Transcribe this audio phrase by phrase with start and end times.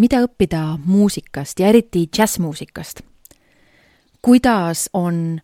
[0.00, 3.02] mida õppida muusikast ja eriti džässmuusikast?
[4.22, 5.40] kuidas on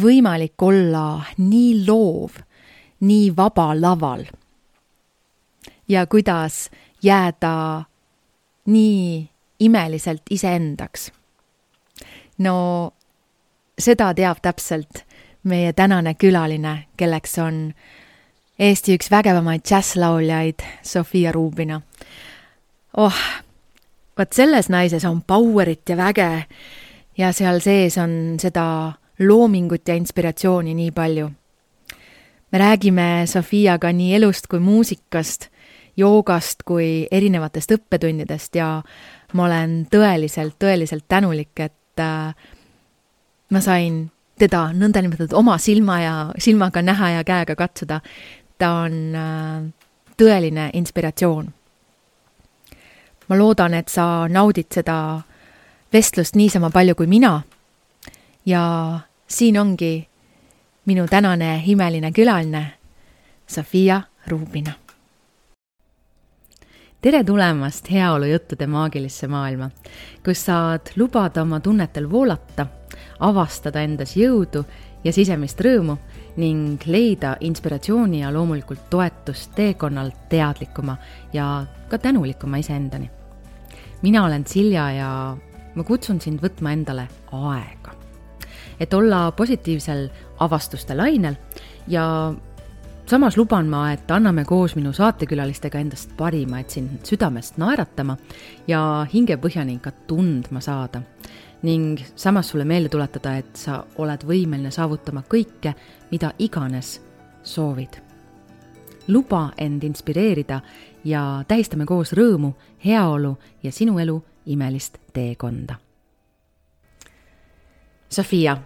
[0.00, 2.40] võimalik olla nii loov,
[3.00, 4.24] nii vaba laval?
[5.88, 6.70] ja kuidas
[7.02, 7.84] jääda
[8.66, 9.28] nii
[9.60, 11.12] imeliselt iseendaks?
[12.38, 12.56] no
[13.78, 15.04] seda teab täpselt
[15.44, 17.68] meie tänane külaline, kelleks on
[18.58, 21.80] Eesti üks vägevamaid džässlauljaid Sofia Rubina.
[22.96, 23.14] oh,
[24.18, 26.44] vot selles naises on power'it ja väge
[27.18, 31.30] ja seal sees on seda loomingut ja inspiratsiooni nii palju.
[32.52, 35.48] me räägime Sofiaga nii elust kui muusikast,
[35.96, 38.82] joogast kui erinevatest õppetundidest ja
[39.32, 42.34] ma olen tõeliselt, tõeliselt tänulik, et äh,
[43.50, 44.04] ma sain
[44.38, 48.00] teda nõndanimetatud oma silma ja, silmaga näha ja käega katsuda.
[48.58, 49.64] ta on äh,
[50.16, 51.50] tõeline inspiratsioon.
[53.28, 54.96] Ma loodan, et sa naudid seda
[55.92, 57.42] vestlust niisama palju kui mina.
[58.46, 60.08] ja siin ongi
[60.86, 62.66] minu tänane imeline külaline,
[63.46, 64.72] Sofia Rubina.
[67.00, 69.70] tere tulemast heaolujuttude maagilisse maailma,
[70.24, 72.66] kus saad lubada oma tunnetel voolata
[73.20, 74.64] avastada endas jõudu
[75.04, 75.96] ja sisemist rõõmu
[76.36, 80.96] ning leida inspiratsiooni ja loomulikult toetust teekonnal teadlikuma
[81.32, 83.10] ja ka tänulikuma iseendani.
[84.02, 85.36] mina olen Silja ja
[85.74, 87.94] ma kutsun sind võtma endale aega,
[88.80, 91.36] et olla positiivsel avastuste lainel
[91.88, 92.34] ja
[93.06, 98.16] samas luban ma, et anname koos minu saatekülalistega endast parima, et sind südamest naeratama
[98.68, 101.02] ja hingepõhjani ka tundma saada
[101.64, 105.74] ning samas sulle meelde tuletada, et sa oled võimeline saavutama kõike,
[106.10, 106.98] mida iganes
[107.42, 108.00] soovid.
[109.08, 110.60] luba end inspireerida
[111.04, 115.74] ja tähistame koos rõõmu, heaolu ja sinu elu imelist teekonda.
[118.08, 118.56] Sofia,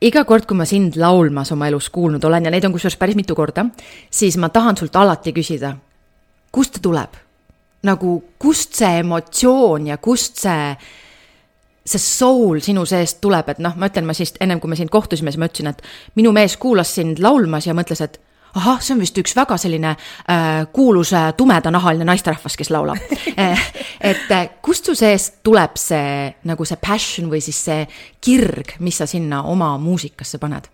[0.00, 3.16] iga kord, kui ma sind laulmas oma elus kuulnud olen ja neid on kusjuures päris
[3.16, 3.66] mitu korda,
[4.10, 5.76] siis ma tahan sult alati küsida,
[6.52, 7.20] kust ta tuleb?
[7.84, 10.70] nagu kust see emotsioon ja kust see
[11.84, 14.92] see soul sinu seest tuleb, et noh, ma ütlen, ma siis ennem kui me sind
[14.92, 15.82] kohtusime, siis ma ütlesin, et
[16.16, 18.20] minu mees kuulas sind laulmas ja mõtles, et
[18.54, 23.00] ahah, see on vist üks väga selline äh, kuulus äh, tumedanahaline naisterahvas, kes laulab
[23.36, 23.66] eh,
[24.00, 27.82] et äh, kust su seest tuleb see nagu see passion või siis see
[28.24, 30.70] kirg, mis sa sinna oma muusikasse paned?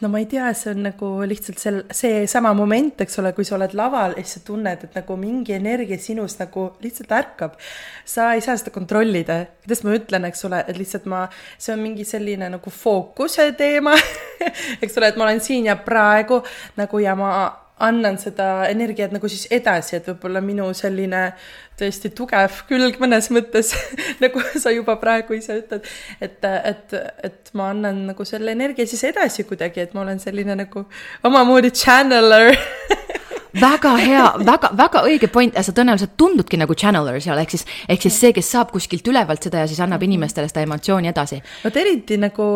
[0.00, 3.56] No ma ei tea, see on nagu lihtsalt sel-, seesama moment, eks ole, kui sa
[3.56, 7.56] oled laval ja siis sa tunned, et nagu mingi energia sinus nagu lihtsalt ärkab.
[8.04, 11.26] sa ei saa seda kontrollida, kuidas ma ütlen, eks ole, et lihtsalt ma,
[11.58, 13.96] see on mingi selline nagu fookuse teema
[14.82, 16.42] eks ole, et ma olen siin ja praegu
[16.76, 17.32] nagu ja ma
[17.76, 21.28] annan seda energiat nagu siis edasi, et võib-olla minu selline
[21.76, 23.74] tõesti tugev külg mõnes mõttes
[24.22, 25.84] nagu sa juba praegu ise ütled,
[26.24, 26.96] et, et,
[27.28, 30.86] et ma annan nagu selle energia siis edasi kuidagi, et ma olen selline nagu
[31.28, 32.56] omamoodi channeler
[33.66, 38.08] väga hea, väga, väga õige point sa tõenäoliselt tundudki nagu channeler seal, ehk siis, ehk
[38.08, 41.42] siis see, kes saab kuskilt ülevalt seda ja siis annab inimestele seda emotsiooni edasi.
[41.64, 42.48] vot eriti nagu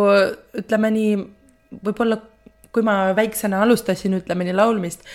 [0.65, 1.15] ütleme nii,
[1.85, 2.17] võib-olla
[2.73, 5.07] kui ma väiksena alustasin, ütleme nii, laulmist,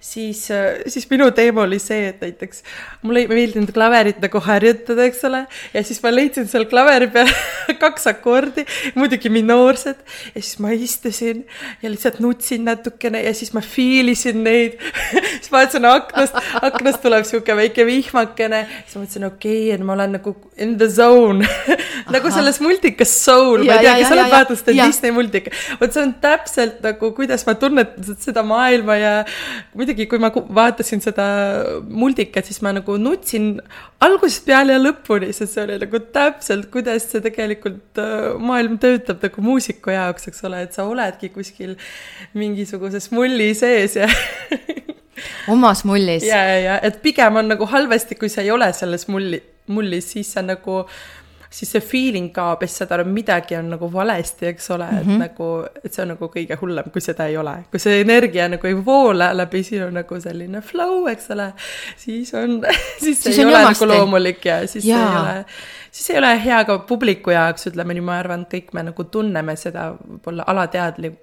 [0.00, 0.48] siis,
[0.86, 2.62] siis minu teema oli see, et näiteks
[3.04, 5.42] mulle ei meeldinud klaverit nagu harjutada, eks ole,
[5.74, 7.28] ja siis ma leidsin seal klaveri peal
[7.82, 8.64] kaks akordi,
[8.96, 10.00] muidugi minoorsed,
[10.34, 11.44] ja siis ma istusin
[11.82, 14.78] ja lihtsalt nutsin natukene ja siis ma feel isin neid.
[15.40, 19.94] Siis vaatasin aknast, aknast tuleb sihuke väike vihmakene, siis ma mõtlesin, okei okay,, et ma
[19.94, 21.46] olen nagu in the zone.
[22.10, 25.94] Nagu selles multikas Soul, ma ei tea, kas sa oled vaadanud seda Disney multika, vot
[25.94, 29.12] see on täpselt nagu, kuidas ma tunnetan seda maailma ja
[29.78, 31.26] muidugi muidugi, kui ma vaatasin seda
[31.88, 33.58] multikat, siis ma nagu nutsin
[34.02, 39.22] algusest peale ja lõpuni, sest see oli nagu täpselt, kuidas see tegelikult äh, maailm töötab
[39.24, 41.76] nagu muusiku jaoks, eks ole, et sa oledki kuskil
[42.38, 44.08] mingisuguses mulli sees ja
[45.54, 46.24] omas mullis.
[46.26, 50.12] ja, ja, ja, et pigem on nagu halvasti, kui sa ei ole selles mulli, mullis,
[50.14, 51.00] siis sa nagu äh,
[51.50, 55.06] siis see feeling kaob ja siis saad aru, midagi on nagu valesti, eks ole, et
[55.06, 55.18] mm -hmm.
[55.24, 55.48] nagu,
[55.84, 57.54] et see on nagu kõige hullem, kui seda ei ole.
[57.70, 61.52] kui see energia nagu ei voola läbi sinu nagu selline flow, eks ole,
[61.96, 62.60] siis on
[63.02, 63.84] siis see siis ei ole jamasti.
[63.84, 64.98] nagu loomulik ja siis ja.
[64.98, 65.44] ei ole,
[65.90, 69.04] siis ei ole hea ka publiku jaoks, ütleme nii, ma arvan, et kõik me nagu
[69.04, 71.18] tunneme seda võib-olla alateadlik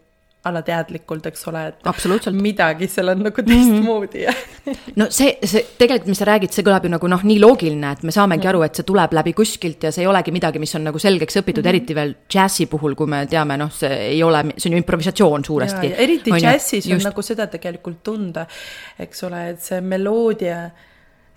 [0.48, 4.34] alateadlikult, eks ole, et midagi seal on nagu teistmoodi ja
[5.00, 8.04] no see, see tegelikult, mis sa räägid, see kõlab ju nagu noh, nii loogiline, et
[8.08, 8.52] me saamegi mm.
[8.54, 11.42] aru, et see tuleb läbi kuskilt ja see ei olegi midagi, mis on nagu selgeks
[11.42, 11.76] õpitud mm, -hmm.
[11.76, 15.46] eriti veel džässi puhul, kui me teame, noh, see ei ole, see on ju improvisatsioon
[15.46, 15.94] suuresti.
[15.98, 17.10] eriti džässis on just.
[17.10, 18.48] nagu seda tegelikult tunda,
[19.00, 20.70] eks ole, et see meloodia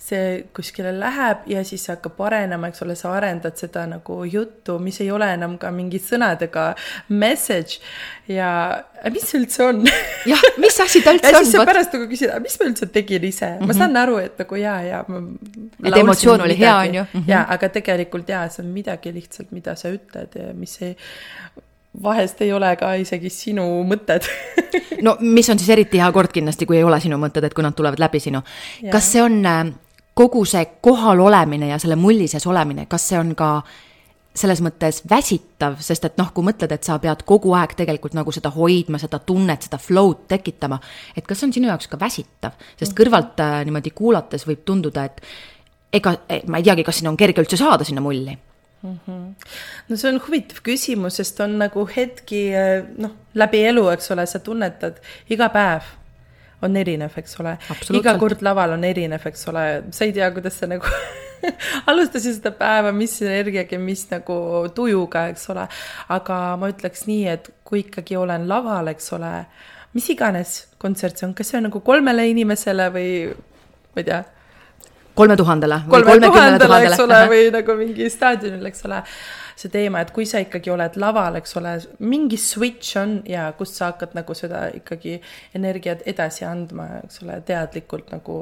[0.00, 4.78] see kuskile läheb ja siis see hakkab arenema, eks ole, sa arendad seda nagu juttu,
[4.82, 6.70] mis ei ole enam ka mingi sõnadega
[7.12, 7.82] message
[8.32, 8.50] ja
[9.12, 9.82] mis see üldse on?
[10.30, 11.44] jah, mis asi ta üldse ja on?
[11.44, 13.68] siis sa pärast nagu küsid, mis ma üldse tegin ise mm, -hmm.
[13.68, 15.02] ma saan aru, et nagu jaa, jaa.
[15.84, 16.64] et emotsioon oli midagi.
[16.64, 17.18] hea, on ju mm.
[17.20, 17.32] -hmm.
[17.34, 20.96] jaa, aga tegelikult jaa, see on midagi lihtsalt, mida sa ütled ja mis ei
[22.02, 24.24] vahest ei ole ka isegi sinu mõtted
[25.06, 27.66] no mis on siis eriti hea kord kindlasti, kui ei ole sinu mõtted, et kui
[27.66, 28.42] nad tulevad läbi sinu.
[28.92, 29.64] kas see on äh,
[30.20, 33.50] kogu see kohal olemine ja selle mulli sees olemine, kas see on ka
[34.40, 38.32] selles mõttes väsitav, sest et noh, kui mõtled, et sa pead kogu aeg tegelikult nagu
[38.32, 40.78] seda hoidma, seda tunnet, seda flow'd tekitama,
[41.16, 45.08] et kas see on sinu jaoks ka väsitav, sest kõrvalt äh, niimoodi kuulates võib tunduda,
[45.10, 46.14] et ega
[46.46, 48.98] ma ei teagi, kas sinna on kerge üldse saada sinna mulli mm.
[49.06, 49.24] -hmm.
[49.88, 54.26] no see on huvitav küsimus, sest on nagu hetki äh, noh, läbi elu, eks ole,
[54.26, 55.90] sa tunnetad iga päev
[56.62, 57.56] on erinev, eks ole.
[57.96, 59.66] iga kord laval on erinev, eks ole,
[59.96, 60.88] sa ei tea, kuidas sa nagu
[61.90, 64.36] alustasid seda päeva, mis energiaga, mis nagu
[64.76, 65.66] tujuga, eks ole.
[66.16, 69.32] aga ma ütleks nii, et kui ikkagi olen laval, eks ole,
[69.96, 74.20] mis iganes kontsert see on, kas see on nagu kolmele inimesele või ma ei tea
[75.20, 75.82] kolme tuhandele.
[75.90, 79.04] kolme tuhandele, eks ole, või nagu mingi staadionil, eks ole
[79.60, 81.74] see teema, et kui sa ikkagi oled laval, eks ole,
[82.08, 85.18] mingi switch on ja kust sa hakkad nagu seda ikkagi
[85.58, 88.40] energiat edasi andma, eks ole, teadlikult nagu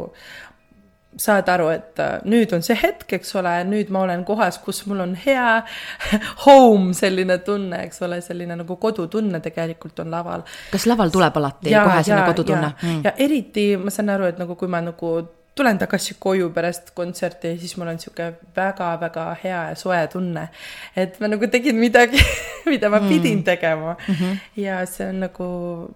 [1.18, 4.84] saad aru, et äh, nüüd on see hetk, eks ole, nüüd ma olen kohas, kus
[4.86, 5.62] mul on hea
[6.44, 10.44] home, selline tunne, eks ole, selline nagu kodutunne tegelikult on laval.
[10.70, 12.70] kas laval tuleb alati ja, kohe selline kodutunne?
[12.70, 13.02] ja, mm.
[13.08, 15.16] ja eriti ma saan aru, et nagu kui ma nagu
[15.58, 20.48] tulen tagasi koju pärast kontserti ja siis mul on niisugune väga-väga hea ja soe tunne.
[20.96, 22.22] et ma nagu tegin midagi
[22.72, 23.08] mida ma mm.
[23.08, 24.14] pidin tegema mm.
[24.14, 24.38] -hmm.
[24.56, 25.50] ja see on nagu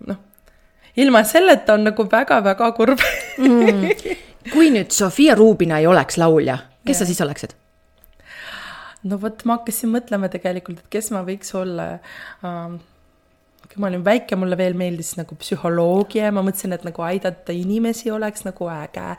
[0.07, 0.21] noh,
[0.97, 3.01] ilma selleta on nagu väga-väga kurb
[3.39, 3.89] mm.
[4.53, 6.99] kui nüüd Sofia Rubina ei oleks laulja, kes ja.
[6.99, 7.55] sa siis oleksid?
[9.03, 11.89] no vot, ma hakkasin mõtlema tegelikult, et kes ma võiks olla
[12.47, 12.79] um,
[13.73, 17.55] kui ma olin väike, mulle veel meeldis nagu psühholoogia ja ma mõtlesin, et nagu aidata
[17.57, 19.15] inimesi oleks nagu äge,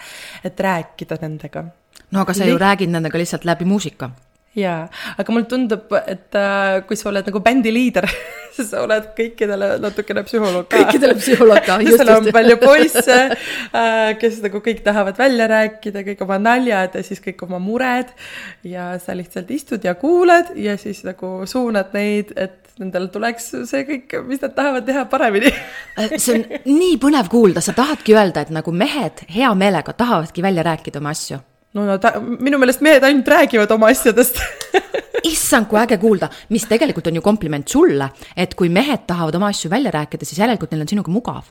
[0.46, 1.66] et rääkida nendega.
[2.12, 4.12] no aga sa ju räägid nendega lihtsalt läbi muusika
[4.58, 4.86] jaa,
[5.18, 8.06] aga mulle tundub, et äh, kui sa oled nagu bändi liider
[8.56, 10.84] siis sa oled kõikidele natukene psühholoog ka.
[10.84, 12.12] kõikidele psühholoog ka, just, just.
[12.14, 17.24] on palju poisse äh,, kes nagu kõik tahavad välja rääkida, kõik oma naljad ja siis
[17.24, 18.12] kõik oma mured.
[18.68, 23.86] ja sa lihtsalt istud ja kuulad ja siis nagu suunad neid, et nendel tuleks see
[23.90, 25.50] kõik, mis nad tahavad teha, paremini
[26.02, 30.46] äh, see on nii põnev kuulda, sa tahadki öelda, et nagu mehed hea meelega tahavadki
[30.46, 31.42] välja rääkida oma asju
[31.74, 34.40] no no ta, minu meelest mehed ainult räägivad oma asjadest.
[35.24, 39.54] Issand, kui äge kuulda, mis tegelikult on ju kompliment sulle, et kui mehed tahavad oma
[39.54, 41.48] asju välja rääkida, siis järelikult neil on sinuga mugav.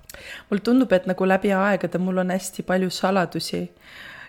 [0.50, 3.62] mulle tundub, et nagu läbi aegade mul on hästi palju saladusi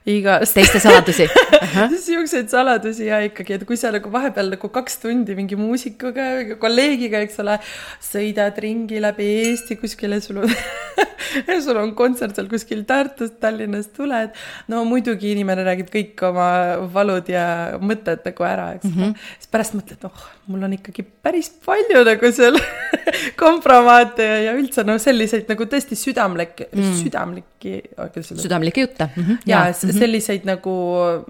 [0.05, 0.53] igast.
[0.55, 1.27] teiste saladusi
[2.07, 7.23] siukseid saladusi ja ikkagi, et kui sa nagu vahepeal nagu kaks tundi mingi muusikuga, kolleegiga,
[7.23, 7.57] eks ole,
[8.03, 10.51] sõidad ringi läbi Eesti kuskile, sul on
[11.65, 14.35] sul on kontsert seal kuskil Tartust, Tallinnast tuled.
[14.71, 16.49] no muidugi inimene räägib kõik oma
[16.93, 17.45] valud ja
[17.81, 19.27] mõtted nagu ära, eks ole mm -hmm..
[19.39, 22.57] siis pärast mõtled, oh, mul on ikkagi päris palju nagu seal
[23.43, 27.75] kompromaate ja, ja üldse no selliseid nagu tõesti südamlik mm., südamlikki.
[28.21, 29.23] südamlikke jutte mm.
[29.23, 29.37] -hmm.
[29.45, 29.99] ja, ja mm -hmm.
[29.99, 30.75] selliseid nagu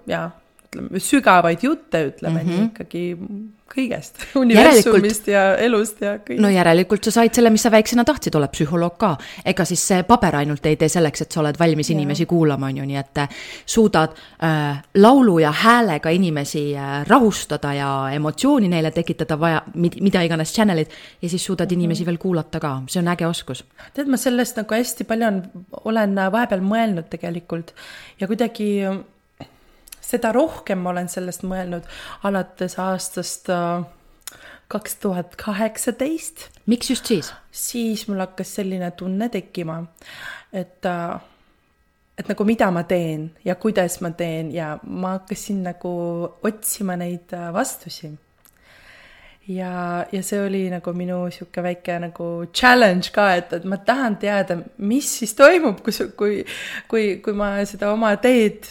[0.07, 0.30] ja
[0.74, 2.57] ütleme sügavaid jutte, ütleme mm -hmm.
[2.57, 3.04] nii ikkagi
[3.74, 6.38] kõigest, universumist ja elust ja kõik.
[6.42, 9.14] no järelikult sa said selle, mis sa väiksena tahtsid, oled psühholoog ka.
[9.45, 11.95] ega siis see paber ainult ei tee selleks, et sa oled valmis ja.
[11.97, 17.74] inimesi kuulama, on ju, nii et äh, suudad äh, laulu ja häälega inimesi äh, rahustada
[17.74, 20.92] ja emotsiooni neile tekitada vaja, mida iganes channel'id.
[21.21, 21.83] ja siis suudad mm -hmm.
[21.83, 23.66] inimesi veel kuulata ka, see on äge oskus.
[23.94, 25.44] tead, ma sellest nagu hästi palju on,
[25.86, 27.74] olen vahepeal mõelnud tegelikult
[28.19, 28.83] ja kuidagi
[30.04, 31.88] seda rohkem ma olen sellest mõelnud
[32.28, 33.83] alates aastast äh,
[34.74, 36.50] kaks tuhat kaheksateist.
[36.66, 37.33] miks just siis?
[37.52, 39.83] siis mul hakkas selline tunne tekkima,
[40.54, 41.22] et äh,
[42.18, 45.94] et nagu mida ma teen ja kuidas ma teen ja ma hakkasin nagu
[46.44, 48.12] otsima neid äh, vastusi.
[49.48, 54.18] ja, ja see oli nagu minu sihuke väike nagu challenge ka, et, et ma tahan
[54.18, 56.45] teada, mis siis toimub, kus, kui,
[56.88, 58.69] kui, kui ma seda oma teed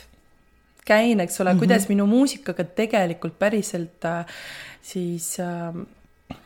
[0.87, 1.59] käin, eks ole mm, -hmm.
[1.59, 4.27] kuidas minu muusikaga tegelikult päriselt äh,
[4.83, 6.39] siis äh,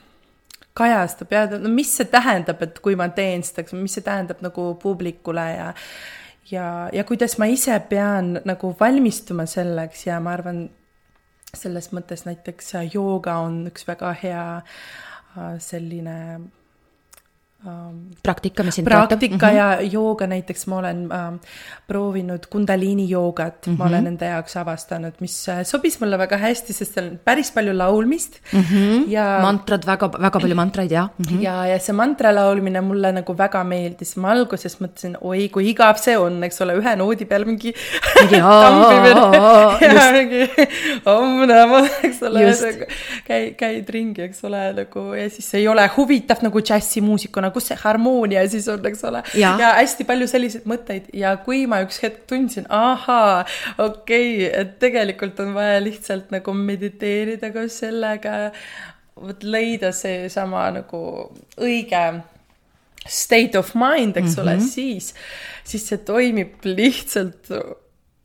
[0.74, 4.42] kajastub ja no mis see tähendab, et kui ma teen seda, eks, mis see tähendab
[4.44, 5.72] nagu publikule ja
[6.50, 10.68] ja, ja kuidas ma ise pean nagu valmistuma selleks ja ma arvan,
[11.56, 16.16] selles mõttes näiteks jooga on üks väga hea äh, selline
[18.22, 19.56] praktika, mis sind praktika mm -hmm.
[19.56, 21.38] ja jooga näiteks ma olen äh,
[21.86, 23.78] proovinud kundaliini joogat mm, -hmm.
[23.78, 27.50] ma olen enda jaoks avastanud, mis äh, sobis mulle väga hästi, sest seal on päris
[27.50, 28.60] palju laulmist mm.
[28.60, 29.04] -hmm.
[29.08, 31.24] ja mantrad, väga, väga palju mantraid, jah mm.
[31.24, 31.42] -hmm.
[31.42, 35.96] ja, ja see mantra laulmine mulle nagu väga meeldis, ma alguses mõtlesin, oi kui igav
[35.96, 37.74] see on, eks ole, ühe noodi peal mingi
[38.36, 38.52] ja
[42.02, 42.44] eks ole,
[43.26, 47.78] käid, käid ringi, eks ole, nagu ja siis ei ole huvitav nagu džässimuusikuna kus see
[47.80, 49.22] harmoonia siis on, eks ole.
[49.40, 53.42] ja hästi palju selliseid mõtteid ja kui ma üks hetk tundsin, ahaa,
[53.78, 58.36] okei okay,, et tegelikult on vaja lihtsalt nagu mediteerida koos sellega,
[59.16, 61.02] vot leida seesama nagu
[61.56, 62.04] õige
[63.06, 64.42] state of mind, eks mm -hmm.
[64.42, 64.64] ole, mhm.
[64.66, 65.14] siis,
[65.64, 67.52] siis see toimib lihtsalt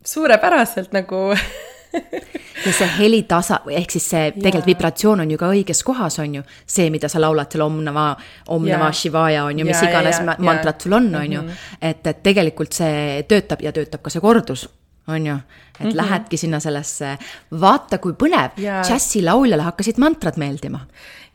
[0.03, 1.17] suurepäraselt nagu
[2.65, 6.43] ja see helitasa, ehk siis see tegelikult vibratsioon on ju ka õiges kohas, on ju.
[6.65, 8.05] see, mida sa laulad seal Om Nama,
[8.48, 11.41] Om Nama Shivaya on ju, mis ja, iganes ja, mantrat sul on, on ju.
[11.41, 11.65] Mhm.
[11.81, 14.67] et, et tegelikult see töötab ja töötab ka see kordus
[15.07, 15.95] on ju, et mm -hmm.
[15.95, 17.17] lähedki sinna sellesse,
[17.62, 20.79] vaata kui põnev, džässilauljale hakkasid mantrad meeldima.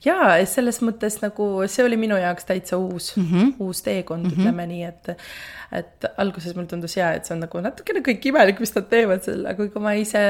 [0.06, 3.52] Jaa, selles mõttes nagu see oli minu jaoks täitsa uus mm, -hmm.
[3.66, 4.40] uus teekond mm, -hmm.
[4.40, 5.14] ütleme nii, et
[5.72, 9.24] et alguses mulle tundus jaa, et see on nagu natukene kõik imelik, mis nad teevad
[9.26, 10.22] seal, aga kui ma ise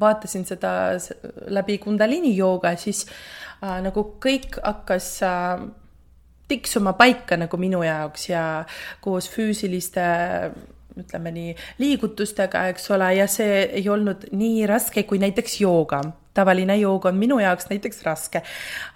[0.00, 0.72] vaatasin seda
[1.48, 3.06] läbi Kundalini jooga, siis
[3.64, 5.64] äh, nagu kõik hakkas äh,
[6.48, 8.44] tiksuma paika nagu minu jaoks ja
[9.00, 10.04] koos füüsiliste
[11.00, 16.02] ütleme nii, liigutustega, eks ole, ja see ei olnud nii raske kui näiteks jooga
[16.34, 18.42] tavaline joog on minu jaoks näiteks raske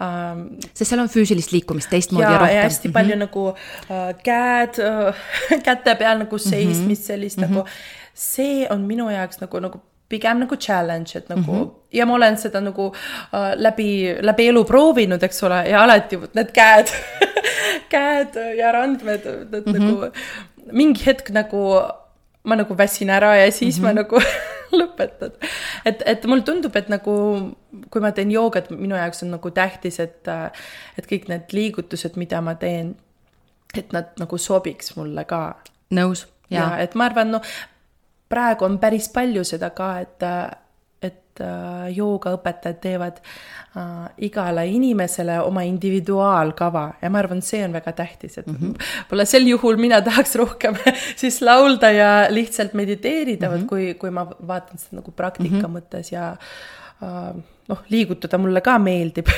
[0.01, 0.45] um,.
[0.73, 2.63] sest seal on füüsilist liikumist teistmoodi ja, ja rohkem.
[2.63, 3.27] hästi palju mm -hmm.
[3.27, 5.25] nagu uh, käed uh,
[5.67, 6.49] käte peal nagu mhm.
[6.51, 7.07] seismist mm -hmm.
[7.07, 7.55] sellist mm -hmm.
[7.55, 7.69] nagu,
[8.15, 11.71] see on minu jaoks nagu, nagu pigem nagu challenge, et nagu mm -hmm.
[11.93, 12.95] ja ma olen seda nagu uh,
[13.57, 16.89] läbi, läbi elu proovinud, eks ole, ja alati need käed
[17.95, 19.79] käed ja randmed, need mm -hmm.
[19.79, 20.11] nagu
[20.73, 21.83] mingi hetk nagu
[22.45, 23.87] ma nagu väsin ära ja siis mm -hmm.
[23.87, 23.97] ma mhm.
[23.97, 24.21] nagu
[24.81, 25.37] lõpetan.
[25.85, 27.15] et, et mulle tundub, et nagu
[27.91, 30.33] kui ma teen joogat, minu jaoks on nagu tähtis, et,
[30.99, 32.95] et kõik need liigutused, mida ma teen,
[33.75, 35.45] et nad nagu sobiks mulle ka.
[35.95, 36.83] nõus, jaa ja,.
[36.85, 37.43] et ma arvan, no
[38.31, 40.29] praegu on päris palju seda ka, et
[41.95, 48.47] joogaõpetajad teevad äh, igale inimesele oma individuaalkava ja ma arvan, see on väga tähtis, et
[48.47, 49.33] võib-olla mm -hmm.
[49.33, 50.79] sel juhul mina tahaks rohkem
[51.23, 53.67] siis laulda ja lihtsalt mediteerida mm, -hmm.
[53.67, 55.77] kui, kui ma vaatan seda nagu praktika mm -hmm.
[55.79, 56.37] mõttes ja
[57.03, 57.35] äh,
[57.69, 59.29] noh, liigutada mulle ka meeldib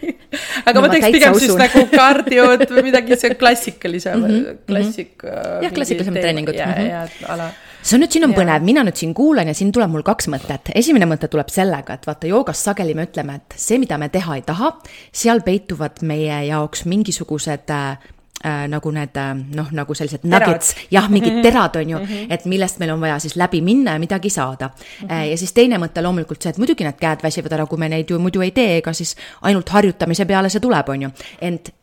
[0.66, 1.40] aga no, ma teeks pigem usun.
[1.40, 4.64] siis nagu kardiood või midagi see klassikalisem mm, -hmm.
[4.66, 5.22] klassik.
[5.62, 6.54] jah, klassikalisem treeningud.
[6.54, 6.88] ja mm, -hmm.
[6.88, 7.50] ja ala
[7.82, 8.38] see on nüüd, siin on ja.
[8.38, 10.72] põnev, mina nüüd siin kuulan ja siin tuleb mul kaks mõtet.
[10.78, 14.38] esimene mõte tuleb sellega, et vaata, joogas sageli me ütleme, et see, mida me teha
[14.38, 14.72] ei taha,
[15.12, 18.06] seal peituvad meie jaoks mingisugused äh,
[18.44, 21.42] äh, nagu need äh, noh, nagu sellised nuggets, jah, mingid mhm.
[21.42, 22.32] terad, on ju mm, -hmm.
[22.38, 25.08] et millest meil on vaja siis läbi minna ja midagi saada mm.
[25.08, 25.30] -hmm.
[25.30, 28.10] ja siis teine mõte loomulikult see, et muidugi need käed väsivad ära, kui me neid
[28.10, 31.10] ju muidu ei tee, ega siis ainult harjutamise peale see tuleb, on ju.
[31.40, 31.74] ent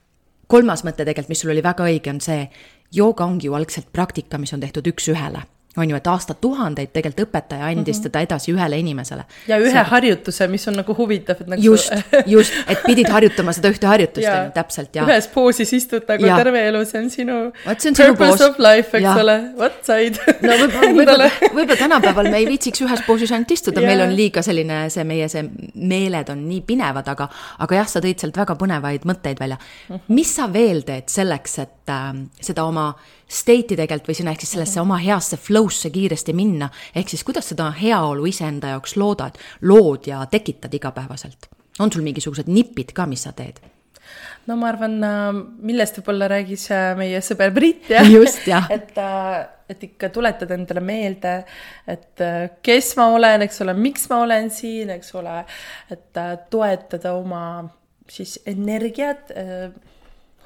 [0.47, 2.49] kolmas mõte tegelikult, mis sul oli väga õige, on see,
[2.91, 5.43] jooga ongi ju algselt praktika, mis on tehtud üks-ühele
[5.77, 8.03] on ju, et aastatuhandeid tegelikult õpetaja andis mm -hmm.
[8.09, 9.23] teda edasi ühele inimesele.
[9.47, 9.83] ja ühe see...
[9.91, 11.93] harjutuse, mis on nagu huvitav, et nagu just,
[12.25, 15.05] just, et pidid harjutama seda ühte harjutust, on ju, täpselt, ja.
[15.05, 16.37] ühes poosis istud nagu ja.
[16.41, 18.49] terve elu, see on sinu Vaat, see on sinu purpose poos.
[18.49, 19.13] of life, eks ja.
[19.21, 20.17] ole, vot said.
[20.47, 24.41] no võib-olla, võib-olla, võib-olla tänapäeval me ei viitsiks ühes poosis ainult istuda, meil on liiga
[24.41, 25.45] selline see meie see
[25.75, 29.95] meeled on nii pinevad, aga, aga jah, sa tõid sealt väga põnevaid mõtteid välja mm.
[29.95, 30.17] -hmm.
[30.17, 32.11] mis sa veel teed selleks, et äh,
[32.41, 32.89] seda oma
[33.29, 36.69] state'i tegelikult või sinna ehk siis sellesse oma heasse flow'sse kiiresti minna.
[36.95, 41.49] ehk siis kuidas seda heaolu iseenda jaoks loodad, lood ja tekitad igapäevaselt?
[41.79, 43.61] on sul mingisugused nipid ka, mis sa teed?
[44.49, 45.29] no ma arvan, äh,
[45.69, 48.07] millest võib-olla räägis äh, meie sõber Brit, jah.
[48.17, 48.69] just, jah.
[48.75, 51.33] et, äh, et ikka tuletada endale meelde,
[51.89, 52.23] et
[52.65, 55.43] kes ma olen, eks ole, miks ma olen siin, eks ole,
[55.93, 57.43] et toetada oma
[58.09, 59.29] siis energiat,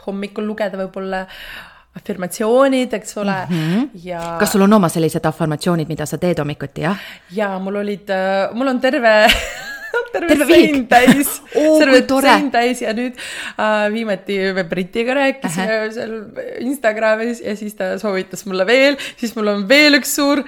[0.04, 1.22] hommikul lugeda võib-olla
[1.98, 3.90] afirmatsioonid, eks ole mm, -hmm.
[4.04, 4.22] ja.
[4.40, 6.98] kas sul on oma sellised afirmatsioonid, mida sa teed hommikuti, jah?
[7.32, 9.14] ja mul olid, äh, mul on terve
[10.14, 15.66] terve, terve sein täis oh, terve sein täis ja nüüd äh, viimati me Britiga rääkisime
[15.66, 15.94] uh -huh.
[15.94, 16.14] seal
[16.60, 20.44] Instagramis ja siis ta soovitas mulle veel, siis mul on veel üks suur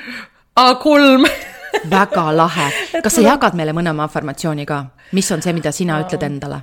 [0.59, 1.29] A3
[1.97, 2.71] väga lahe,
[3.03, 6.61] kas sa jagad meile mõne oma afirmatsiooni ka, mis on see, mida sina ütled endale?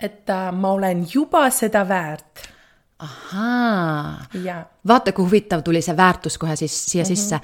[0.00, 2.53] et äh, ma olen juba seda väärt
[2.98, 4.26] ahaa,
[4.88, 7.16] vaata, kui huvitav tuli see väärtus kohe siis siia mm -hmm.
[7.16, 7.40] sisse.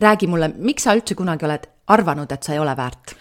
[0.00, 3.14] räägi mulle, miks sa üldse kunagi oled arvanud, et sa ei ole väärt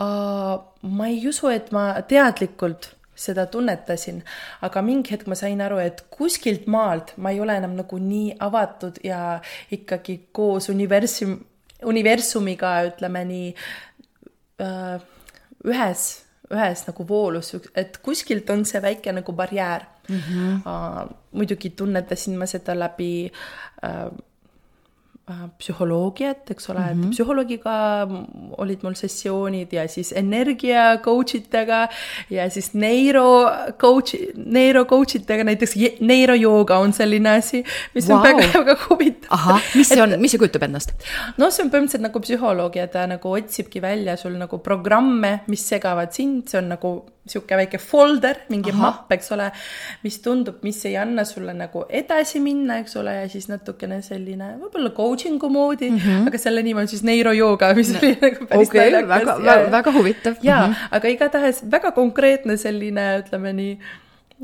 [0.00, 0.64] uh,?
[0.82, 4.22] ma ei usu, et ma teadlikult seda tunnetasin,
[4.62, 8.36] aga mingi hetk ma sain aru, et kuskilt maalt ma ei ole enam nagu nii
[8.40, 9.40] avatud ja
[9.70, 11.36] ikkagi koos universum,
[11.84, 13.54] universumiga ütleme nii
[14.64, 15.00] äh,
[15.64, 16.06] ühes,
[16.50, 20.20] ühes nagu voolus, et kuskilt on see väike nagu barjäär mm.
[20.20, 20.54] -hmm.
[20.66, 21.02] Uh,
[21.32, 23.30] muidugi tunnetasin ma seda läbi
[23.86, 24.10] uh,
[25.58, 26.90] psühholoogiat, eks ole mm, -hmm.
[26.90, 27.10] et mhm.
[27.10, 27.74] psühholoogiga
[28.58, 31.88] olid mul sessioonid ja siis energia coach itega
[32.30, 38.16] ja siis neiro coach, neiro coach itega, näiteks neirojooga on selline asi, mis wow.
[38.16, 39.28] on väga-väga huvitav.
[39.30, 40.92] ahah, mis see on, mis see kujutab endast?
[41.36, 46.12] no see on põhimõtteliselt nagu psühholoogia, ta nagu otsibki välja sul nagu programme, mis segavad
[46.12, 46.94] sind, see on nagu
[47.30, 48.80] sihuke väike folder, mingi Aha.
[48.80, 49.50] mapp, eks ole,
[50.04, 54.54] mis tundub, mis ei anna sulle nagu edasi minna, eks ole, ja siis natukene selline
[54.60, 56.28] võib-olla coaching'u moodi mm, -hmm.
[56.28, 57.98] aga selle nimi on siis neirojooga, mis no.
[58.02, 59.26] oli nagu päris okay, naljakas.
[59.26, 60.34] väga, väga, väga huvitav.
[60.42, 60.88] jaa mm, -hmm.
[60.90, 63.78] aga igatahes väga konkreetne selline, ütleme nii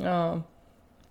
[0.04, 0.42] no,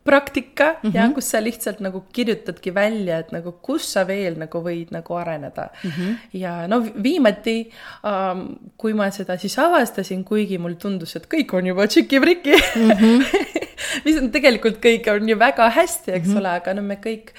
[0.05, 0.95] praktika mm, -hmm.
[0.95, 5.13] jah, kus sa lihtsalt nagu kirjutadki välja, et nagu kus sa veel nagu võid nagu
[5.13, 5.91] areneda mm.
[5.91, 6.15] -hmm.
[6.33, 7.71] ja no viimati
[8.05, 8.45] ähm,,
[8.77, 13.25] kui ma seda siis avastasin, kuigi mulle tundus, et kõik on juba tšiki-priki mm, -hmm.
[14.05, 16.39] mis on tegelikult kõik on ju väga hästi, eks mm -hmm.
[16.39, 17.33] ole, aga no me kõik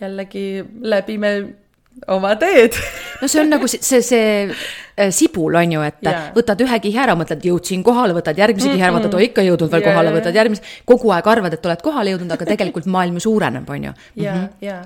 [0.00, 1.32] jällegi läbime
[2.06, 2.76] oma teed
[3.20, 4.28] no see on nagu see, see, see
[4.96, 6.28] äh, sibul on ju, et yeah.
[6.36, 8.78] võtad ühe kihi ära, mõtled, jõudsin kohale, võtad järgmise mm -mm.
[8.78, 11.66] kihi ära, mõtled, oi ikka jõudnud veel yeah, kohale, võtad järgmise, kogu aeg arvad, et
[11.66, 13.92] oled kohale jõudnud, aga tegelikult maailm ju suureneb, on ju.
[14.22, 14.46] ja, mhm.
[14.64, 14.78] ja,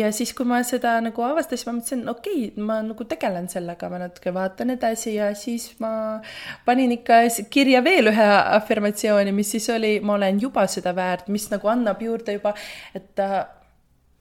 [0.00, 3.90] ja siis, kui ma seda nagu avastasin, ma mõtlesin, okei okay,, ma nagu tegelen sellega,
[3.90, 6.20] ma natuke vaatan edasi ja siis ma
[6.64, 11.50] panin ikka kirja veel ühe afirmatsiooni, mis siis oli, ma olen juba seda väärt, mis
[11.50, 12.54] nagu annab juurde juba,
[12.94, 13.26] et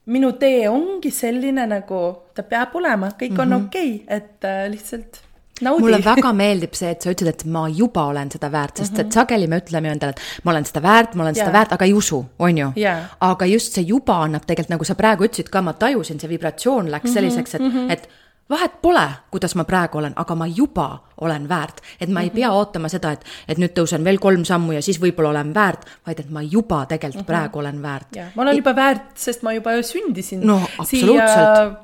[0.05, 2.01] minu tee ongi selline, nagu
[2.35, 3.65] ta peab olema, kõik on mm -hmm.
[3.65, 5.21] okei okay,, et äh, lihtsalt
[5.61, 5.83] naudi.
[5.83, 8.97] mulle väga meeldib see, et sa ütled, et ma juba olen seda väärt, sest mm
[8.97, 9.01] -hmm.
[9.01, 9.13] et mhm.
[9.13, 11.45] sageli me ütleme ju endale, et ma olen seda väärt, ma olen yeah.
[11.45, 13.15] seda väärt, aga ei usu, on ju yeah..
[13.19, 16.91] aga just see juba annab tegelikult, nagu sa praegu ütlesid ka, ma tajusin, see vibratsioon
[16.91, 17.13] läks mm -hmm.
[17.13, 17.91] selliseks, et mm, -hmm.
[17.91, 18.09] et
[18.49, 20.89] vahet pole, kuidas ma praegu olen, aga ma juba
[21.21, 21.81] olen väärt.
[22.01, 22.57] et ma ei pea mhm.
[22.57, 26.19] ootama seda, et, et nüüd tõusen veel kolm sammu ja siis võib-olla olen väärt, vaid
[26.19, 27.27] et ma juba tegelikult mm -hmm.
[27.27, 28.21] praegu olen väärt.
[28.35, 30.45] ma olen juba väärt, sest ma juba sündisin.
[30.45, 31.81] no siia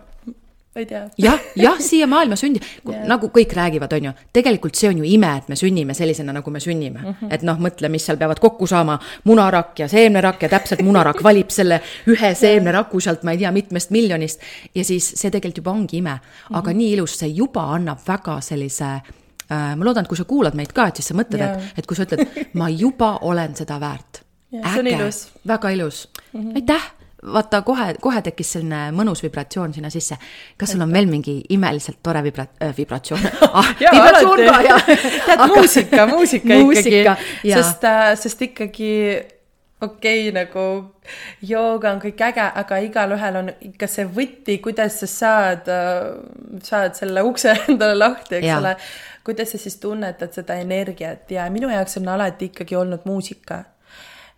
[0.76, 1.10] ma ei tea.
[1.18, 5.08] jah, jah, siia maailma sündi- yeah., nagu kõik räägivad, on ju, tegelikult see on ju
[5.08, 7.16] ime, et me sünnime sellisena, nagu me sünnime mm.
[7.20, 7.34] -hmm.
[7.36, 11.52] et noh, mõtle, mis seal peavad kokku saama, munarakk ja seemnerakk ja täpselt munarakk valib
[11.52, 14.40] selle ühe seemneraku sealt, ma ei tea, mitmest miljonist.
[14.76, 16.78] ja siis see tegelikult juba ongi ime, aga mm -hmm.
[16.78, 20.72] nii ilus, see juba annab väga sellise äh, ma loodan, et kui sa kuulad meid
[20.72, 23.80] ka, et siis sa mõtled yeah., et, et kui sa ütled, ma juba olen seda
[23.80, 24.24] väärt.
[24.78, 25.12] äge,
[25.48, 26.56] väga ilus mm, -hmm.
[26.56, 30.18] aitäh vaata kohe, kohe tekkis selline mõnus vibratsioon sinna sisse.
[30.58, 33.28] kas sul on veel mingi imeliselt tore vibra- äh,, vibratsioon
[33.60, 34.88] ah, vibratsioon ka, jah.
[35.28, 38.94] tead aga..., muusika, muusika ikkagi, sest, äh, sest ikkagi
[39.82, 40.66] okei okay,, nagu
[41.46, 46.98] jooga on kõik äge, aga igalühel on ikka see võti, kuidas sa saad, äh, saad
[46.98, 48.58] selle ukse endale lahti, eks ja.
[48.62, 48.74] ole.
[49.26, 53.64] kuidas sa siis tunnetad seda energiat ja minu jaoks on alati ikkagi olnud muusika,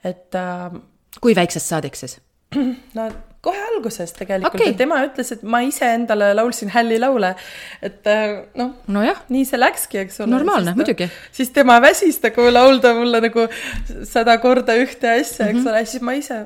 [0.04, 0.80] et äh,.
[1.22, 2.20] kui väiksest saadik siis?
[2.98, 3.12] No
[3.44, 7.34] kohe alguses tegelikult okay., et tema ütles, et ma iseendale laulsin hällilaule.
[7.84, 9.04] et äh, noh no,
[9.36, 10.32] nii see läkski, eks ole.
[10.32, 11.10] normaalne, muidugi.
[11.32, 13.48] siis tema väsis nagu laulda mulle nagu
[14.08, 15.70] sada korda ühte asja, eks mm -hmm.
[15.74, 16.40] ole, siis ma ise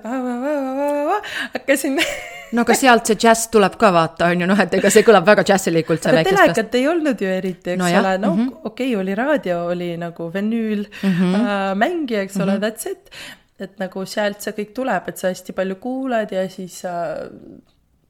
[1.53, 2.01] hakkasin
[2.57, 5.29] no aga sealt see džäss tuleb ka vaata, on ju, noh, et ega see kõlab
[5.29, 6.09] väga džässilikult.
[6.09, 8.53] aga telekat ei olnud ju eriti, eks no, ole, no mm -hmm.
[8.63, 11.35] okei okay,, oli raadio, oli nagu venüül mm -hmm.
[11.35, 12.57] äh, mängija, eks mm -hmm.
[12.57, 13.11] ole, that's it
[13.59, 16.93] et nagu sealt see kõik tuleb, et sa hästi palju kuulad ja siis sa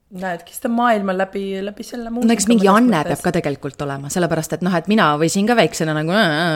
[0.08, 2.28] näedki seda maailma läbi, läbi selle muusika.
[2.28, 5.56] no eks mingi anne peab ka tegelikult olema, sellepärast et noh, et mina võisin ka
[5.58, 6.14] väiksena nagu,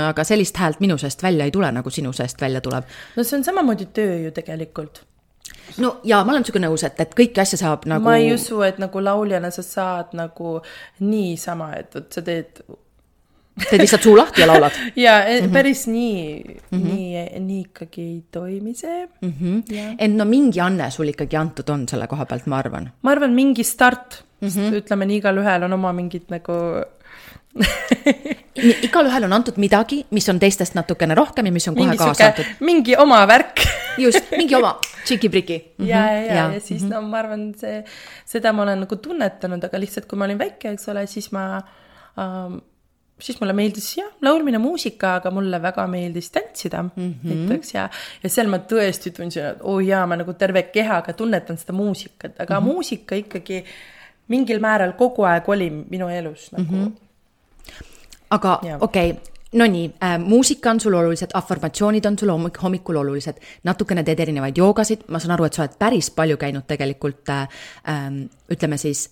[0.08, 2.88] aga sellist häält minu seest välja ei tule, nagu sinu seest välja tuleb.
[3.16, 5.02] no see on samamoodi töö ju tegelikult.
[5.84, 8.08] no jaa, ma olen sinuga nõus, et, et kõiki asju saab nagu.
[8.08, 10.58] ma ei usu, et nagu lauljana sa saad nagu
[11.04, 12.64] niisama, et vot sa teed
[13.52, 15.52] teed lihtsalt suu lahti ja laulad ja mm -hmm.
[15.52, 16.84] päris nii mm, -hmm.
[16.88, 19.32] nii, nii ikkagi ei toimi see mm.
[19.40, 19.94] -hmm.
[19.98, 22.90] ent no mingi anne sul ikkagi antud on selle koha pealt, ma arvan.
[23.02, 24.74] ma arvan, mingi start mm, -hmm.
[24.80, 26.52] ütleme nii, igalühel on oma mingid nagu
[28.88, 32.26] igalühel on antud midagi, mis on teistest natukene rohkem ja mis on kohe mingi kaasa
[32.30, 32.48] antud.
[32.60, 33.60] mingi oma värk
[34.04, 35.84] just, mingi oma tšiki-priki mm.
[35.84, 35.88] -hmm.
[35.88, 36.94] ja, ja, ja, ja siis mm -hmm.
[36.94, 37.84] no ma arvan, see,
[38.24, 41.60] seda ma olen nagu tunnetanud, aga lihtsalt, kui ma olin väike, eks ole, siis ma
[42.18, 42.60] ähm,
[43.20, 47.34] siis mulle meeldis jah, laulmine, muusika, aga mulle väga meeldis tantsida mm -hmm.
[47.34, 47.88] näiteks ja,
[48.22, 51.72] ja seal ma tõesti tundsin, et oo oh jaa, ma nagu terve kehaga tunnetan seda
[51.72, 52.72] muusikat, aga mm -hmm.
[52.72, 53.64] muusika ikkagi
[54.28, 56.86] mingil määral kogu aeg oli minu elus nagu mm.
[56.86, 56.92] -hmm.
[58.30, 63.36] aga okei okay Nonii äh,, muusika on sul olulised, afirmatsioonid on sul hommik, hommikul olulised,
[63.64, 67.42] natukene teed erinevaid joogasid, ma saan aru, et sa oled päris palju käinud tegelikult äh,
[67.88, 68.06] äh,
[68.50, 69.10] ütleme siis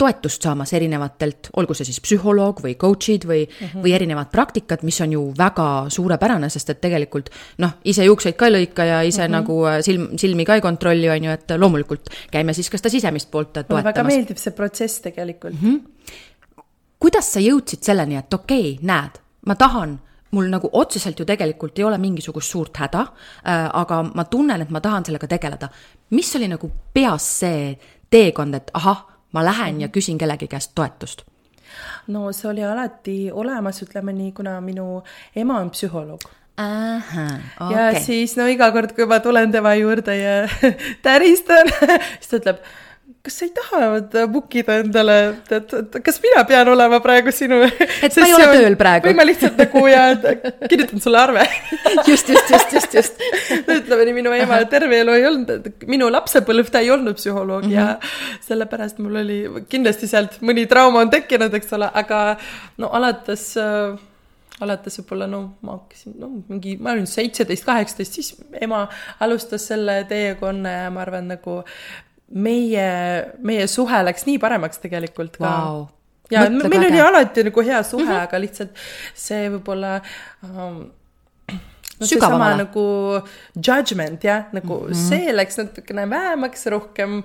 [0.00, 3.84] toetust saamas erinevatelt, olgu see siis psühholoog või coach'id või mm, -hmm.
[3.84, 7.30] või erinevad praktikad, mis on ju väga suurepärane, sest et tegelikult
[7.64, 9.36] noh, ise juukseid ka ei lõika ja ise mm -hmm.
[9.36, 12.92] nagu äh, silm, silmi ka ei kontrolli, on ju, et loomulikult käime siis ka seda
[12.96, 13.82] sisemist poolt toetamas.
[13.82, 15.68] mulle väga meeldib see protsess tegelikult mm.
[15.68, 16.62] -hmm.
[16.98, 19.98] kuidas sa jõudsid selleni, et okei okay,, näed, ma tahan
[20.30, 24.70] mul nagu otseselt ju tegelikult ei ole mingisugust suurt häda äh,, aga ma tunnen, et
[24.70, 25.68] ma tahan sellega tegeleda.
[26.10, 27.78] mis oli nagu peas see
[28.10, 31.24] teekond, et ahah, ma lähen ja küsin kellegi käest toetust?
[32.08, 35.02] no see oli alati olemas, ütleme nii, kuna minu
[35.36, 36.28] ema on psühholoog
[36.60, 37.26] Aha,
[37.60, 37.72] okay.
[37.72, 40.34] ja siis no iga kord, kui ma tulen tema juurde ja
[41.06, 41.70] täristan
[42.20, 42.64] siis ta ütleb
[43.20, 45.16] kas sa ei taha book ida endale,
[45.52, 47.58] et, et kas mina pean olema praegu sinu.
[47.66, 49.10] et ma ei ole tööl praegu.
[49.10, 50.04] või ma lihtsalt nagu ja
[50.64, 51.44] kirjutan sulle arve
[52.08, 53.24] just, just, just, just, just
[53.60, 57.72] ütleme nii, minu ema terve elu ei olnud, minu lapsepõlv ta ei olnud psühholoog mm
[57.72, 57.76] -hmm.
[57.76, 62.22] ja sellepärast mul oli kindlasti sealt mõni trauma on tekkinud, eks ole, aga
[62.80, 63.98] no alates äh,
[64.64, 68.86] alates võib-olla no ma hakkasin, no mingi, ma olin seitseteist, kaheksateist, siis ema
[69.24, 71.60] alustas selle teekonna ja ma arvan, nagu
[72.30, 72.86] meie,
[73.42, 75.82] meie suhe läks nii paremaks tegelikult ka wow..
[76.30, 78.28] ja Mõtle meil oli alati nagu hea suhe mm, -hmm.
[78.28, 78.82] aga lihtsalt
[79.14, 79.98] see võib-olla
[80.46, 80.84] um,
[82.00, 82.84] no seesama nagu
[83.56, 85.08] judgment jah, nagu mm -hmm.
[85.08, 87.22] see läks natukene vähemaks, rohkem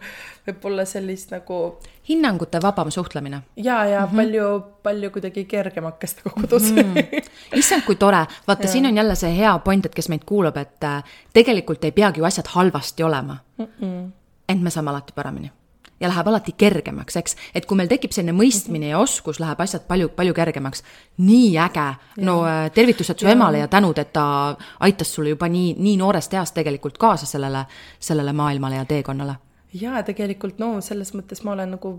[0.47, 1.79] võib-olla sellist nagu.
[2.09, 3.41] hinnangute vabam suhtlemine.
[3.55, 4.15] ja, ja mm -hmm.
[4.15, 6.77] palju, palju kuidagi kergem hakkas ta kodus mm.
[6.77, 7.23] -hmm.
[7.53, 10.83] issand, kui tore, vaata, siin on jälle see hea point, et kes meid kuulab, et
[10.83, 13.67] äh, tegelikult ei peagi ju asjad halvasti olema mm.
[13.81, 15.51] -mm ent me saame alati paremini
[15.99, 19.85] ja läheb alati kergemaks, eks, et kui meil tekib selline mõistmine ja oskus, läheb asjad
[19.87, 20.83] palju, palju kergemaks.
[21.17, 21.85] nii äge,
[22.27, 23.31] no äh, tervitused su ja.
[23.31, 27.65] emale ja tänud, et ta aitas sulle juba nii, nii noorest east tegelikult kaasa sellele,
[27.99, 29.35] sellele maailmale ja teekonnale.
[29.73, 31.95] ja tegelikult no selles mõttes ma olen nagu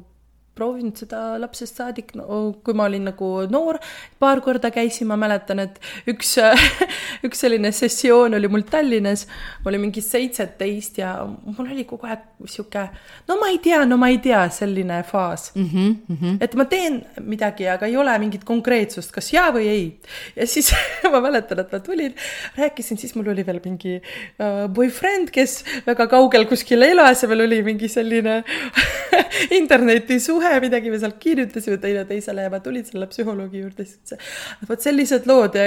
[0.56, 3.78] proovinud seda lapsest saadik, no kui ma olin nagu noor,
[4.22, 6.36] paar korda käisin, ma mäletan, et üks
[7.26, 9.26] üks selline sessioon oli mul Tallinnas,
[9.62, 12.86] ma olin mingi seitseteist ja mul oli kogu aeg sihuke,
[13.28, 15.68] no ma ei tea, no ma ei tea, selline faas mm.
[15.72, 16.38] -hmm, mm -hmm.
[16.40, 19.86] et ma teen midagi, aga ei ole mingit konkreetsust, kas jaa või ei.
[20.36, 20.72] ja siis
[21.12, 22.14] ma mäletan, et ma tulin,
[22.56, 27.44] rääkisin, siis mul oli veel mingi uh, boyfriend, kes väga kaugel kuskil elas ja meil
[27.44, 28.42] oli mingi selline
[29.60, 34.34] internetisuhe kohe midagi me sealt kirjutasime teineteisele ja ma tulin selle psühholoogi juurde, siis ütles,
[34.68, 35.66] vot sellised lood ja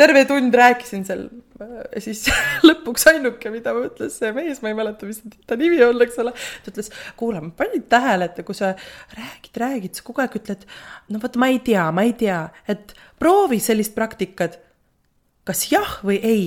[0.00, 1.26] terve tund rääkisin seal.
[1.62, 2.24] ja siis
[2.68, 6.34] lõpuks ainuke, mida ütles see mees, ma ei mäleta, mis ta nimi on, eks ole.
[6.64, 8.74] ta ütles, kuule, ma panin tähele, et kui sa
[9.16, 10.66] räägid, räägid, sa kogu aeg ütled,
[11.12, 14.60] no vot, ma ei tea, ma ei tea, et proovi sellist praktikat.
[15.42, 16.44] kas jah või ei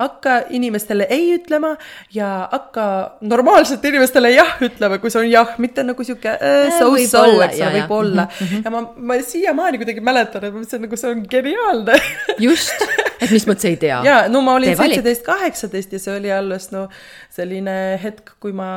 [0.00, 1.72] hakka inimestele ei ütlema
[2.14, 2.86] ja hakka
[3.24, 7.70] normaalselt inimestele jah ütlema, kui see on jah, mitte nagu sihuke äh, so-so, eks ole,
[7.78, 8.26] võib-olla
[8.60, 11.96] ja ma, ma siiamaani kuidagi mäletan, et ma mõtlesin, nagu see on geniaalne.
[12.44, 12.84] Just,
[13.16, 14.02] et mis mõttes ei tea.
[14.04, 16.86] ja no ma olin seitseteist, kaheksateist ja see oli alles no
[17.32, 18.70] selline hetk, kui ma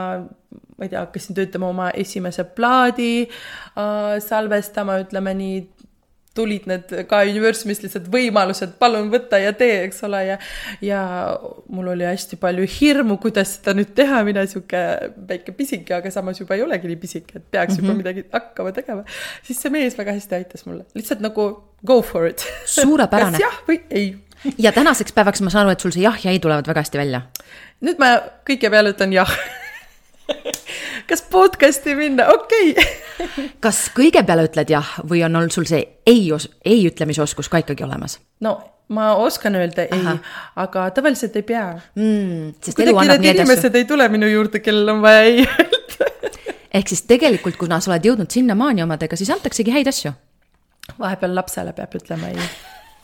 [0.80, 5.60] ma ei tea, hakkasin töötama oma esimese plaadi äh, salvestama, ütleme nii
[6.40, 10.38] tulid need ka universumist lihtsalt võimalused, palun võta ja tee, eks ole, ja
[10.86, 11.02] ja
[11.68, 14.84] mul oli hästi palju hirmu, kuidas seda nüüd teha, mina sihuke
[15.30, 17.82] väike pisike, aga samas juba ei olegi nii pisike, et peaks mm -hmm.
[17.84, 18.02] juba mhm.
[18.04, 19.04] midagi hakkama tegema.
[19.44, 21.52] siis see mees väga hästi aitas mulle, lihtsalt nagu
[21.86, 22.46] go for it.
[22.66, 24.16] suurepärane kas jah või ei
[24.58, 26.98] ja tänaseks päevaks ma saan aru, et sul see jah ja ei tulevad väga hästi
[26.98, 27.22] välja.
[27.82, 28.16] nüüd ma
[28.48, 29.32] kõige peale ütlen jah
[31.10, 33.48] kas podcast'i minna, okei okay.
[33.66, 36.28] kas kõige peale ütled jah või on olnud sul see ei,
[36.66, 38.20] ei ütlemise oskus ka ikkagi olemas?
[38.46, 38.60] no
[38.94, 40.16] ma oskan öelda ei,
[40.60, 42.56] aga tavaliselt ei pea mm,.
[42.76, 46.10] kuidagi need inimesed ei tule minu juurde, kellel on vaja ei öelda
[46.80, 50.14] ehk siis tegelikult, kuna sa oled jõudnud sinnamaani omadega, siis antaksegi häid asju.
[51.00, 52.50] vahepeal lapsele peab ütlema ei.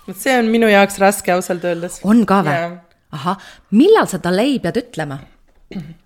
[0.08, 2.02] vot see on minu jaoks raske ausalt öeldes.
[2.06, 2.72] on ka või?
[3.16, 3.46] ahah,
[3.78, 5.22] millal sa talle ei pead ütlema?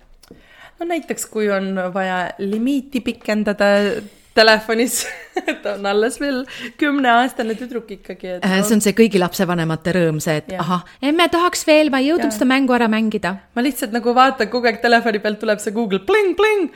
[0.79, 3.69] no näiteks, kui on vaja limiiti pikendada
[4.39, 5.01] telefonis
[5.63, 6.43] ta on alles veel
[6.79, 8.61] kümneaastane tüdruk ikkagi, et no..
[8.63, 10.63] see on see kõigi lapsevanemate rõõm, see, et ja.
[10.63, 13.35] ahah, emme tahaks veel, ma ei jõudnud seda mängu ära mängida.
[13.55, 16.69] ma lihtsalt nagu vaatan kogu aeg telefoni pealt tuleb see Google pling-pling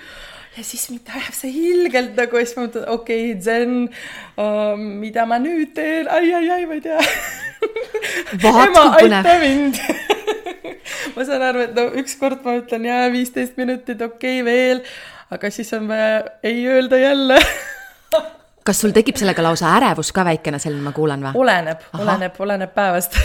[0.57, 4.75] ja siis mind ajab see ilgelt nagu ja siis ma mõtlen, okei okay,, Zen uh,,
[4.77, 6.09] mida ma nüüd teen?
[6.09, 6.99] Ai,, ai-ai-ai, ma ei tea.
[8.43, 9.79] Ema, aita mind
[11.15, 14.83] ma saan aru, et no ükskord ma ütlen jaa, viisteist minutit, okei okay, veel,
[15.33, 17.39] aga siis on vaja ei öelda jälle
[18.67, 21.33] kas sul tekib sellega lausa ärevus ka väikene selline, ma kuulen või?
[21.43, 23.17] oleneb, oleneb, oleneb päevast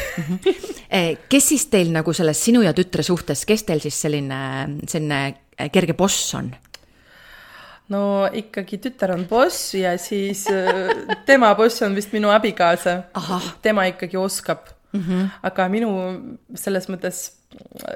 [1.33, 4.41] kes siis teil nagu selles sinu ja tütre suhtes, kes teil siis selline,
[4.89, 5.21] selline
[5.75, 6.51] kerge boss on?
[7.93, 13.03] no ikkagi tütar on boss ja siis äh, tema boss on vist minu abikaasa
[13.63, 15.01] tema ikkagi oskab mm.
[15.01, 15.29] -hmm.
[15.43, 15.93] aga minu
[16.55, 17.38] selles mõttes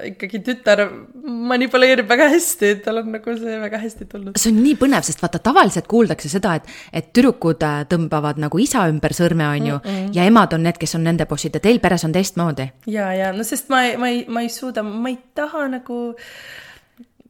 [0.07, 0.81] ikkagi tütar
[1.23, 4.39] manipuleerib väga hästi, et tal on nagu see väga hästi tulnud.
[4.39, 8.61] see on nii põnev, sest vaata tavaliselt kuuldakse seda, et, et tüdrukud äh, tõmbavad nagu
[8.61, 9.79] isa ümber sõrme, on ju,
[10.15, 12.69] ja emad on need, kes on nende bossid ja teil peres on teistmoodi.
[12.89, 15.99] ja, ja no sest ma ei, ma ei, ma ei suuda, ma ei taha nagu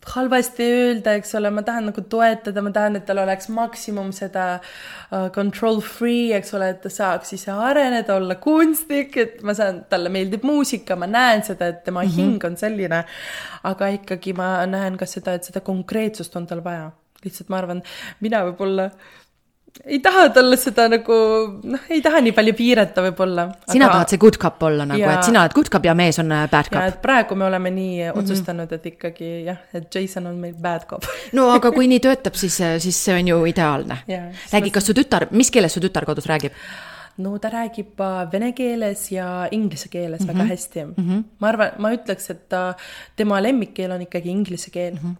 [0.09, 4.45] halvasti öelda, eks ole, ma tahan nagu toetada, ma tahan, et tal oleks maksimum seda
[4.59, 9.83] uh, control free, eks ole, et ta saaks ise areneda, olla kunstnik, et ma saan,
[9.91, 12.15] talle meeldib muusika, ma näen seda, et tema mm -hmm.
[12.15, 13.03] hing on selline.
[13.63, 16.91] aga ikkagi ma näen ka seda, et seda konkreetsust on tal vaja.
[17.23, 17.83] lihtsalt ma arvan,
[18.19, 18.89] mina võib-olla
[19.85, 21.15] ei taha talle seda nagu
[21.63, 23.47] noh, ei taha nii palju piirata võib-olla.
[23.71, 25.17] sina tahad see good cup olla nagu, Jaa.
[25.17, 27.01] et sina oled good cup ja mees on äh, bad ja cup.
[27.01, 28.19] praegu me oleme nii -hmm.
[28.21, 31.05] otsustanud, et ikkagi jah, et Jason on meil bad cop.
[31.37, 33.97] no aga kui nii töötab, siis, siis see on ju ideaalne
[34.53, 36.51] räägi, kas su tütar, mis keeles su tütar kodus räägib?
[37.17, 40.33] no ta räägib äh, vene keeles ja inglise keeles mm -hmm.
[40.33, 40.93] väga hästi mm.
[40.97, 41.23] -hmm.
[41.39, 42.73] ma arvan, ma ütleks, et ta,
[43.15, 44.99] tema lemmikkeel on ikkagi inglise keel mm.
[44.99, 45.15] -hmm.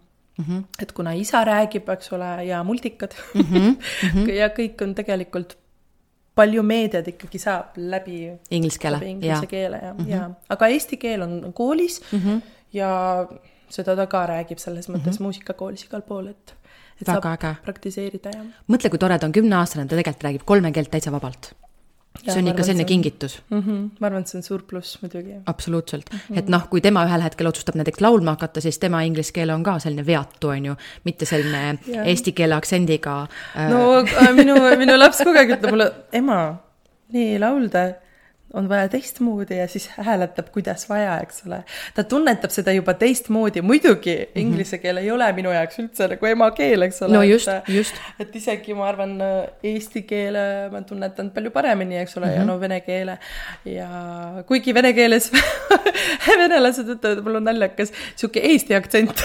[0.82, 4.30] Et kuna isa räägib, eks ole, ja multikad mm -hmm.
[4.40, 5.56] ja kõik on tegelikult,
[6.34, 10.10] palju meediat ikkagi saab läbi Inglise keele, inglise keele ja mm, -hmm.
[10.10, 12.40] ja aga eesti keel on koolis mm -hmm.
[12.72, 13.28] ja
[13.68, 15.22] seda ta ka räägib selles mõttes mm -hmm.
[15.22, 16.54] muusikakoolis igal pool, et,
[17.00, 17.54] et Väga saab äge.
[17.62, 21.54] praktiseerida ja mõtle, kui tore ta on, kümneaastane, ta tegelikult räägib kolme keelt täitsa vabalt.
[22.18, 23.60] See Jaa, on ikka selline see on- kingitus, mm.
[23.60, 23.80] -hmm.
[24.00, 25.34] ma arvan, et see on suur pluss muidugi.
[25.46, 26.18] absoluutselt mm.
[26.18, 26.38] -hmm.
[26.38, 29.62] et noh, kui tema ühel hetkel otsustab näiteks laulma hakata, siis tema inglise keel on
[29.62, 32.06] ka selline veatu, on ju, mitte selline Jah.
[32.06, 36.40] eesti keele aktsendiga äh, no minu, minu laps kogu aeg ütleb mulle, ema,
[37.12, 37.88] nii laulda
[38.54, 41.60] on vaja teistmoodi ja siis hääletab, kuidas vaja, eks ole.
[41.94, 44.40] ta tunnetab seda juba teistmoodi, muidugi mm -hmm.
[44.40, 47.12] inglise keel ei ole minu jaoks üldse nagu emakeel, eks ole.
[47.16, 47.94] No just, just.
[48.20, 49.18] et isegi ma arvan,
[49.62, 52.38] eesti keele ma tunnetan palju paremini, eks ole mm, -hmm.
[52.38, 53.18] ja no vene keele
[53.64, 53.88] ja
[54.46, 55.30] kuigi vene keeles
[56.42, 59.24] venelased ütlevad, mul on naljakas sihuke eesti aktsent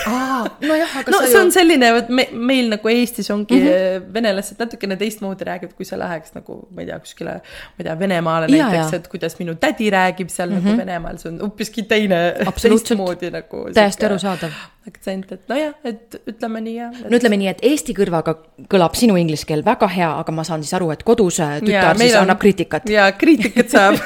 [0.62, 4.14] nojah, aga no see ju on selline, vot me, meil nagu Eestis ongi mm -hmm.
[4.14, 8.00] venelased natukene teistmoodi räägivad, kui sa läheks nagu, ma ei tea, kuskile, ma ei tea,
[8.00, 10.66] Venemaale Jaa, näiteks, et kuidas minu tädi räägib seal mm -hmm.
[10.66, 12.20] nagu Venemaal, see on hoopiski teine,
[12.62, 13.66] teistmoodi nagu.
[13.74, 14.52] täiesti arusaadav.
[14.88, 16.94] aktsent, et nojah, et ütleme nii jah.
[17.04, 18.34] no ütleme nii, et eesti kõrvaga
[18.74, 21.98] kõlab sinu inglise keel väga hea, aga ma saan siis aru, et kodus äh, tütar
[21.98, 22.90] meil siis on- annab kriitikat.
[22.90, 24.00] jaa, kriitikat saab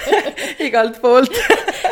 [0.66, 1.32] igalt poolt.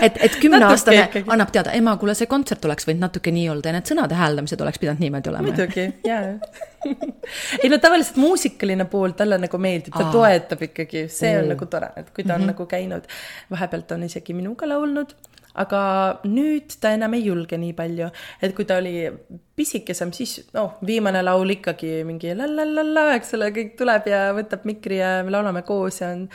[0.02, 3.78] et, et kümneaastane annab teada, ema, kuule, see kontsert oleks võinud natuke nii olla ja
[3.78, 5.48] need sõnade hääldamised oleks pidanud niimoodi olema.
[5.48, 6.36] muidugi, jaa.
[7.62, 10.12] ei no tavaliselt muusikaline pool talle nagu meeldib, ta Aa.
[10.14, 11.54] toetab ikkagi, see on Oo.
[11.54, 12.52] nagu tore, et kui ta on mm -hmm.
[12.54, 13.10] nagu käinud,
[13.50, 15.14] vahepealt on isegi minuga laulnud,
[15.58, 15.80] aga
[16.28, 18.10] nüüd ta enam ei julge nii palju,
[18.42, 19.10] et kui ta oli
[19.56, 25.02] pisikesem, siis noh, viimane laul ikkagi mingi la-la-la-la, eks ole, kõik tuleb ja võtab mikri
[25.02, 26.28] ja me laulame koos ja on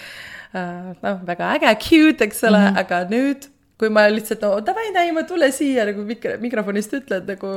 [0.56, 2.80] äh, noh, väga äge, cute, eks ole mm, -hmm.
[2.80, 7.54] aga nüüd kui ma lihtsalt no davai, Naima, tule siia nagu mikro, mikrofonist ütled nagu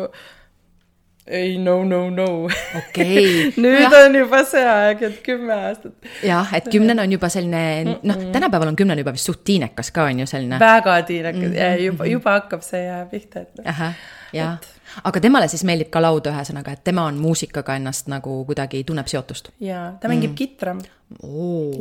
[1.27, 2.45] ei, no, no, no.
[2.79, 3.53] Okei.
[3.63, 3.97] nüüd Jah.
[4.05, 5.95] on juba see aeg, et kümme aastat.
[6.25, 10.07] jah, et kümnene on juba selline, noh, tänapäeval on kümnene juba vist suht tiinekas ka,
[10.11, 10.61] on ju selline.
[10.63, 14.03] väga tiinekas ja juba, juba hakkab see pihta, et noh.
[14.37, 14.69] jah.
[15.05, 19.11] aga temale siis meeldib ka laud, ühesõnaga, et tema on muusikaga ennast nagu kuidagi tunneb
[19.11, 19.51] seotust.
[19.61, 20.39] ja ta mängib mm.
[20.39, 20.77] kitra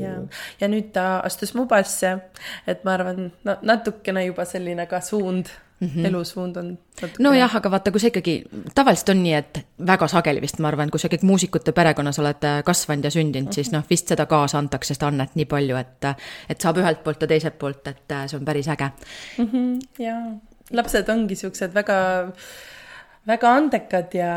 [0.02, 0.16] ja,
[0.62, 2.18] ja nüüd ta astus Mubasse,
[2.68, 6.06] et ma arvan, no natukene juba selline ka suund mm, -hmm.
[6.06, 6.78] elusuund on.
[7.20, 8.36] nojah, aga vaata, kui sa ikkagi,
[8.76, 12.44] tavaliselt on nii, et väga sageli vist ma arvan, kui sa ikkagi muusikute perekonnas oled
[12.44, 16.12] äh, kasvanud ja sündinud, siis noh, vist seda kaasa antakse, seda annet nii palju, et
[16.50, 18.92] et saab ühelt poolt ja teiselt poolt, et äh, see on päris äge.
[19.38, 19.50] mm.
[19.52, 20.16] -hmm, ja
[20.72, 22.00] lapsed ongi siuksed väga,
[23.28, 24.32] väga andekad ja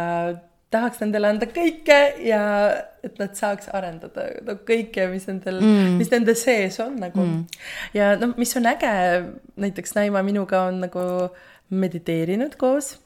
[0.71, 2.43] tahaks nendele anda kõike ja
[3.05, 7.61] et nad saaks arendada no, kõike, mis nendel mm., mis nende sees on nagu mm..
[7.97, 8.95] ja noh, mis on äge,
[9.61, 11.05] näiteks Naima minuga on nagu
[11.69, 12.97] mediteerinud koos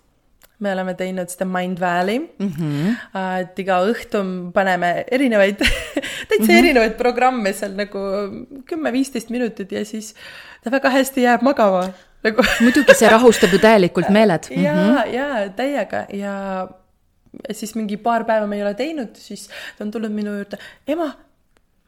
[0.62, 2.52] me oleme teinud seda Mind Valley mm.
[2.58, 2.96] -hmm.
[3.42, 4.22] et iga õhtu
[4.54, 5.62] paneme erinevaid,
[6.28, 6.58] täitsa mm -hmm.
[6.58, 7.98] erinevaid programme seal nagu
[8.70, 10.14] kümme-viisteist minutit ja siis
[10.64, 11.88] ta väga hästi jääb magama
[12.22, 12.44] nagu.
[12.60, 14.46] muidugi, see rahustab ju täielikult meeled.
[14.66, 15.14] ja mm, -hmm.
[15.14, 16.81] ja täiega ja ja
[17.50, 20.58] siis mingi paar päeva me ei ole teinud, siis ta on tulnud minu juurde,
[20.92, 21.10] ema,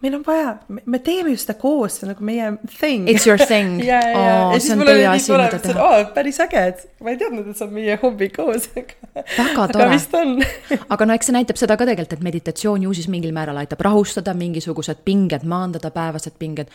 [0.04, 3.06] meil on vaja, me teeme ju seda koos, see on nagu meie thing.
[3.10, 3.78] It's your thing.
[3.90, 5.86] ja, ja, ja, ja siis on mul oli nii tore, mida mõtlesin, teha.
[5.88, 8.68] aa, päris äge, et ma ei teadnud, et see on meie hobi koos.
[8.74, 9.88] Väga aga tore.
[9.94, 10.36] vist on.
[10.96, 13.84] aga no eks see näitab seda ka tegelikult, et meditatsioon ju siis mingil määral aitab
[13.86, 16.72] rahustada mingisugused pinged, maandada päevased pinged.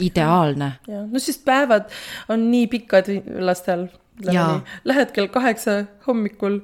[0.00, 0.72] ideaalne.
[0.88, 1.90] jah, no siis päevad
[2.32, 3.12] on nii pikad
[3.44, 3.90] lastel.
[4.84, 6.60] Lähed kell kaheksa hommikul,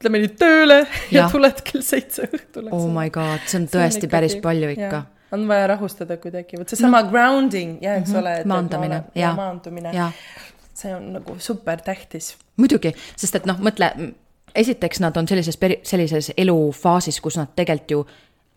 [0.00, 0.78] ütleme nii tööle
[1.12, 1.32] ja Jah.
[1.32, 2.70] tuled kell seitse õhtul.
[2.72, 5.04] Oh my god, see on tõesti päris palju ikka.
[5.36, 7.10] on vaja rahustada kuidagi, vot seesama no.
[7.12, 8.20] grounding ja eks mm -hmm.
[8.20, 8.44] ole.
[8.44, 9.36] Maandamine, jah.
[9.36, 9.92] maandumine
[10.80, 12.36] see on nagu super tähtis.
[12.56, 13.92] muidugi, sest et noh, mõtle,
[14.54, 18.06] esiteks nad on sellises peri-, sellises elufaasis, kus nad tegelikult ju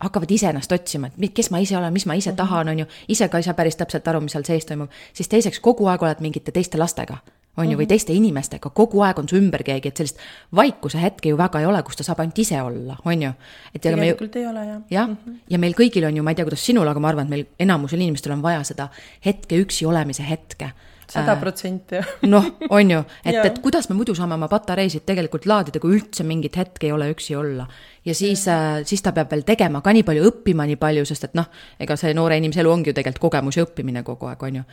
[0.04, 2.36] hakkavad ise ennast otsima, et kes ma ise olen, mis ma ise Mhm.
[2.36, 5.28] tahan, on ju, ise ka ei saa päris täpselt aru, mis seal sees toimub, siis
[5.28, 7.16] teiseks kogu aeg oled mingite teiste lastega,
[7.56, 7.72] on Mhm.
[7.72, 10.18] ju, või teiste inimestega, kogu aeg on su ümber keegi, et sellist
[10.54, 13.32] vaikuse hetke ju väga ei ole, kus ta saab ainult ise olla, on ju.
[13.74, 14.82] et ja me ju tegelikult ei ole jah.
[14.90, 15.36] jah mm, -hmm.
[15.50, 17.46] ja meil kõigil on ju, ma ei tea, kuidas sinul, aga ma arvan, et meil
[17.58, 18.88] enamusel inimestel on vaja seda
[19.24, 20.72] hetke üksi olemise hetke.
[21.10, 22.12] Sada protsenti jah.
[22.28, 26.24] noh, on ju, et, et kuidas me muidu saame oma patareisid tegelikult laadida, kui üldse
[26.26, 27.66] mingit hetke ei ole üksi olla.
[28.04, 28.44] ja siis,
[28.84, 31.48] siis ta peab veel tegema ka nii palju, õppima nii palju, sest et noh,
[31.80, 34.64] ega see noore inimese elu ongi ju tegelikult kogemus ja õppimine kogu aeg, on ju.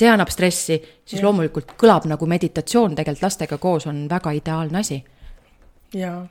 [0.00, 5.02] see annab stressi, siis loomulikult kõlab nagu meditatsioon tegelikult lastega koos on väga ideaalne asi.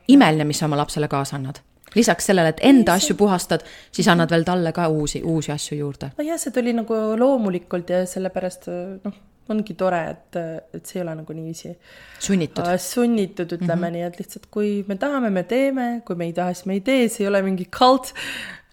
[0.07, 1.61] imeline, mis sa oma lapsele kaasa annad.
[1.95, 6.11] lisaks sellele, et enda asju puhastad, siis annad veel talle ka uusi, uusi asju juurde.
[6.17, 8.69] nojah, see tuli nagu loomulikult ja sellepärast
[9.03, 9.13] noh,
[9.53, 10.39] ongi tore, et,
[10.75, 11.73] et see ei ole nagu niiviisi
[12.19, 12.63] sunnitud.
[12.65, 13.97] äh, sunnitud, ütleme mm -hmm.
[13.97, 16.81] nii, et lihtsalt kui me tahame, me teeme, kui me ei taha, siis me ei
[16.81, 18.13] tee, see ei ole mingi kult,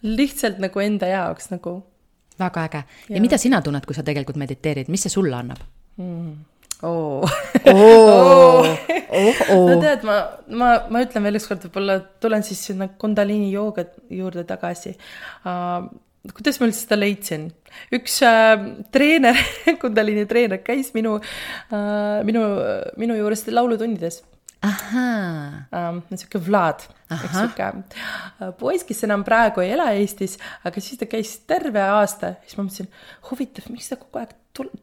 [0.02, 1.78] lihtsalt nagu enda jaoks nagu
[2.38, 2.82] väga äge.
[3.08, 5.64] ja mida sina tunned, kui sa tegelikult mediteerid, mis see sulle annab?
[6.82, 8.66] oo
[9.16, 10.16] oo, no tead, ma,
[10.60, 15.86] ma, ma ütlen veel ükskord, võib-olla tulen siis sinna Kundalini jooga juurde tagasi uh,.
[16.34, 17.50] Kuidas ma üldse seda leidsin?
[17.94, 18.54] üks uh,
[18.94, 19.36] treener,
[19.82, 22.46] Kundalini treener käis minu uh,, minu,
[23.00, 24.22] minu juures laulutundides
[24.66, 26.00] ahaa, um,.
[26.16, 30.36] sihuke Vlad, üks sihuke uh, poiss, kes enam praegu ei ela Eestis,
[30.66, 32.90] aga siis ta käis terve aasta, siis ma mõtlesin,
[33.30, 34.34] huvitav, miks ta kogu aeg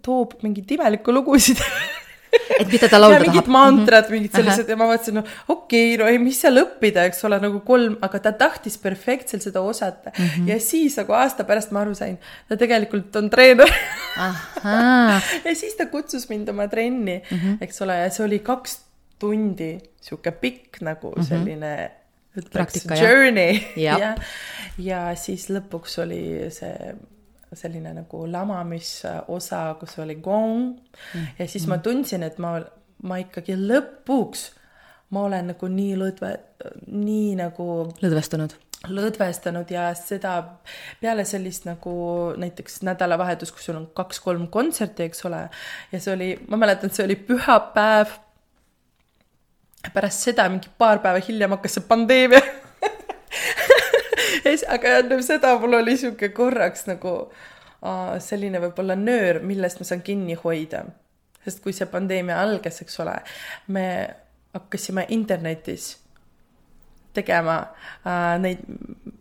[0.06, 1.62] toob mingeid imelikke lugusid
[2.60, 3.54] et mida ta laulda ja mingid tahab.
[3.56, 7.24] mantrad, mingid sellised ja ma mõtlesin, no okei okay,, no ei, mis seal õppida, eks
[7.28, 10.26] ole, nagu kolm, aga ta tahtis perfektselt seda osata mm.
[10.26, 10.52] -hmm.
[10.52, 12.18] ja siis nagu aasta pärast ma aru sain,
[12.50, 13.72] ta tegelikult on treener
[15.48, 17.58] ja siis ta kutsus mind oma trenni mm, -hmm.
[17.62, 18.80] eks ole, ja see oli kaks
[19.20, 22.44] tundi, sihuke pikk nagu selline mm -hmm.
[22.44, 24.00] ütleks journey Jah.
[24.04, 24.16] ja,
[24.78, 26.96] ja siis lõpuks oli see
[27.60, 32.58] selline nagu lamamisosa, kus oli gong mm ja siis ma tundsin, et ma,
[33.04, 34.44] ma ikkagi lõpuks,
[35.14, 36.32] ma olen nagu nii lõdve,
[36.92, 37.68] nii nagu
[38.04, 38.56] lõdvestunud.
[38.90, 40.34] lõdvestanud ja seda
[41.02, 41.94] peale sellist nagu
[42.38, 45.48] näiteks nädalavahetus, kus sul on kaks-kolm kontserti, eks ole,
[45.92, 48.20] ja see oli, ma mäletan, see oli pühapäev.
[49.94, 52.44] pärast seda mingi paar päeva hiljem hakkas see pandeemia.
[54.68, 57.14] aga enne seda mul oli sihuke korraks nagu
[57.84, 60.86] aa, selline võib-olla nöör, millest ma saan kinni hoida.
[61.44, 63.18] sest kui see pandeemia algas, eks ole,
[63.68, 63.86] me
[64.56, 65.98] hakkasime internetis
[67.14, 67.58] tegema
[68.08, 68.62] äh, neid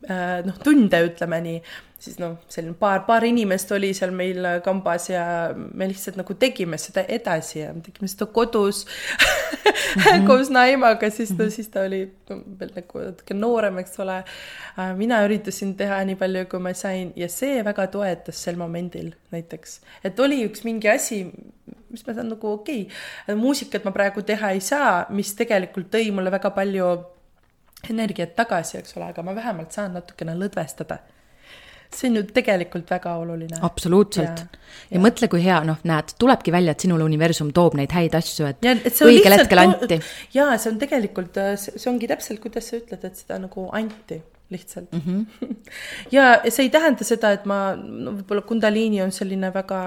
[0.09, 1.59] äh, noh, tunde, ütleme nii,
[2.03, 6.79] siis noh, selline paar, paar inimest oli seal meil kambas ja me lihtsalt nagu tegime
[6.81, 10.27] seda edasi ja me tegime seda kodus mm -hmm.
[10.29, 12.03] koos Naimaga, siis ta, siis ta oli
[12.59, 14.97] veel nagu natuke noorem, eks ole äh,.
[14.97, 19.81] mina üritasin teha nii palju, kui ma sain ja see väga toetas sel momendil näiteks,
[20.05, 21.25] et oli üks mingi asi,
[21.89, 26.11] mis ma saan nagu okei okay,, muusikat ma praegu teha ei saa, mis tegelikult tõi
[26.11, 26.93] mulle väga palju
[27.91, 30.99] energiat tagasi, eks ole, aga ma vähemalt saan natukene lõdvestada.
[31.97, 33.61] See on ju tegelikult väga oluline.
[33.63, 34.45] absoluutselt.
[34.91, 38.49] ja, mõtle, kui hea, noh, näed, tulebki välja, et sinule universum toob neid häid asju,
[38.51, 40.01] et, ja et õigel hetkel anti.
[40.35, 44.93] jaa, see on tegelikult, see ongi täpselt, kuidas sa ütled, et seda nagu anti lihtsalt
[44.93, 45.01] mm.
[45.07, 45.57] -hmm.
[46.17, 49.83] ja see ei tähenda seda, et ma, no võib-olla Kundaliini on selline väga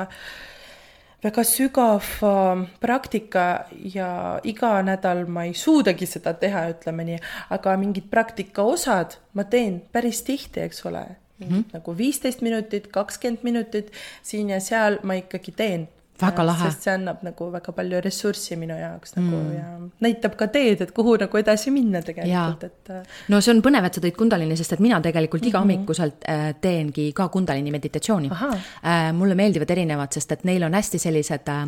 [1.26, 3.65] väga sügav äh, praktika
[3.96, 9.44] ja iga nädal ma ei suudagi seda teha, ütleme nii, aga mingid praktika osad ma
[9.44, 11.06] teen päris tihti, eks ole
[11.38, 11.48] mm.
[11.48, 11.63] -hmm.
[11.74, 13.91] nagu viisteist minutit, kakskümmend minutit
[14.24, 15.88] siin ja seal ma ikkagi teen
[16.21, 16.69] Väga lahe.
[16.69, 19.56] sest see annab nagu väga palju ressurssi minu jaoks nagu mm.
[19.56, 19.65] ja
[20.06, 23.83] näitab ka teed, et kuhu nagu edasi minna tegelikult, et äh, no see on põnev,
[23.90, 25.50] et sa tõid Kundalini, sest et mina tegelikult mm -hmm.
[25.52, 28.31] igahommikuselt äh, teengi ka Kundalini meditatsiooni.
[28.31, 31.67] Äh, mulle meeldivad erinevad, sest et neil on hästi sellised äh,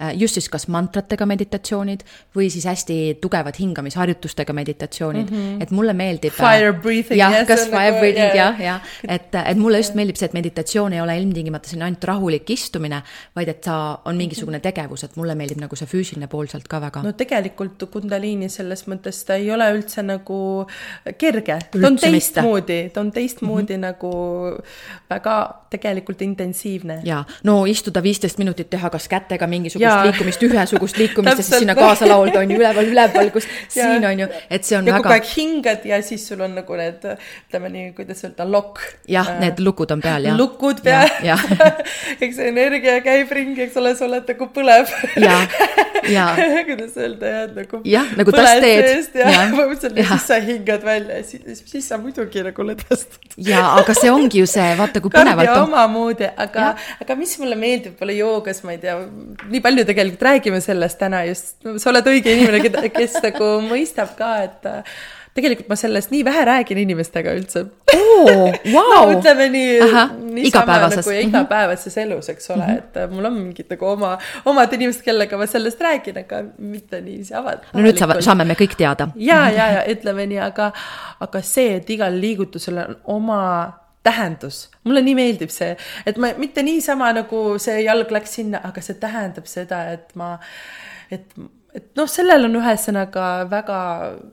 [0.00, 2.00] äh just siis kas mantratega meditatsioonid
[2.36, 5.62] või siis hästi tugevad hingamisharjutustega meditatsioonid mm, -hmm.
[5.62, 6.32] et mulle meeldib.
[6.32, 7.18] Äh, fire breathing.
[7.18, 10.92] jah, kas fire nagu, breathing jah, jah, et, et mulle just meeldib see, et meditatsioon
[10.92, 13.02] ei ole ilmtingimata selline ainult rahulik istumine,
[13.36, 16.80] vaid et sa on mingisugune tegevus, et mulle meeldib nagu see füüsiline pool sealt ka
[16.82, 17.02] väga.
[17.06, 20.38] no tegelikult Kundaliini selles mõttes ta ei ole üldse nagu
[21.18, 23.86] kerge, ta on teistmoodi, ta on teistmoodi mm -hmm.
[23.88, 24.12] nagu
[25.10, 25.36] väga
[25.72, 27.00] tegelikult intensiivne.
[27.04, 30.04] ja no istuda viisteist minutit, teha kas kätega mingisugust ja.
[30.06, 33.68] liikumist, ühesugust liikumist ja siis sinna kaasa laulda on ju üleval, üleval, kus ja.
[33.86, 35.02] siin on ju, et see on ja väga.
[35.02, 37.06] kogu aeg hingad ja siis sul on nagu need,
[37.48, 38.82] ütleme nii, kuidas öelda, lokk.
[39.08, 40.36] jah äh,, need lukud on peal ja.
[40.38, 41.08] lukud peal,
[42.22, 44.92] eks see energia käib ringi, eks ole, sa oled nagu põlev.
[46.66, 47.80] kuidas öelda et nagu.
[47.86, 48.88] jah, nagu tasteed.
[49.18, 53.36] ja, ja põhimõtteliselt ja siis sa hingad välja ja siis, siis sa muidugi nagu lõdvestud.
[53.46, 55.68] ja, aga see ongi ju see, vaata kui põnevalt on.
[55.68, 56.72] omamoodi, aga,
[57.04, 58.98] aga mis mulle meeldib võib-olla joogas, ma ei tea,
[59.52, 64.36] nii palju tegelikult räägime sellest täna just, sa oled õige inimene, kes nagu mõistab ka,
[64.48, 64.72] et
[65.36, 67.64] tegelikult ma sellest nii vähe räägin inimestega üldse
[67.94, 68.52] oh,.
[68.72, 68.90] Wow.
[68.92, 69.78] no ütleme nii,
[70.36, 71.28] niisama nagu ja mhm.
[71.28, 72.78] igapäevases elus, eks ole mm, -hmm.
[72.78, 74.12] et äh, mul on mingid nagu oma,
[74.44, 77.70] omad inimesed, kellega ma sellest räägin, aga mitte niiviisi avat-.
[77.72, 79.08] no nüüd saame, saame me kõik teada.
[79.16, 80.72] ja, ja, ja ütleme nii, aga,
[81.20, 83.40] aga see, et igal liigutusel on oma
[84.02, 85.76] tähendus, mulle nii meeldib see,
[86.06, 90.36] et ma mitte niisama nagu see jalg läks sinna, aga see tähendab seda, et ma,
[91.10, 91.26] et
[91.72, 93.78] et noh, sellel on ühesõnaga väga,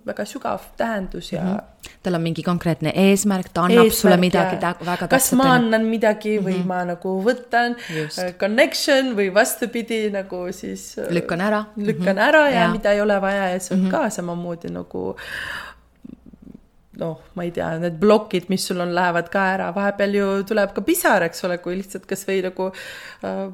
[0.08, 1.54] väga sügav tähendus ja mm.
[1.54, 1.94] -hmm.
[2.04, 5.14] tal on mingi konkreetne eesmärk, ta annab eesmärk, sulle midagi ta, väga täpselt.
[5.14, 6.68] kas ma annan midagi või mm -hmm.
[6.68, 8.20] ma nagu võtan Just.
[8.20, 10.98] Äh, connection või vastupidi nagu siis.
[10.98, 11.66] Äh, lükkan ära.
[11.78, 12.28] lükkan mm -hmm.
[12.28, 13.92] ära ja, ja mida ei ole vaja ja see on mm -hmm.
[13.92, 15.16] ka samamoodi nagu
[17.00, 20.74] noh, ma ei tea, need plokid, mis sul on, lähevad ka ära, vahepeal ju tuleb
[20.74, 22.72] ka pisar, eks ole, kui lihtsalt kasvõi nagu
[23.24, 23.48] äh,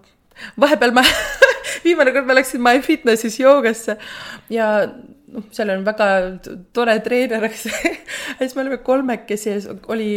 [0.57, 1.03] vahepeal ma
[1.84, 3.97] viimane kord ma läksin MyFitnessis joogasse
[4.53, 4.69] ja
[5.36, 6.07] noh, seal on väga
[6.76, 10.09] tore treener, eks ja siis me olime kolmekesi ja oli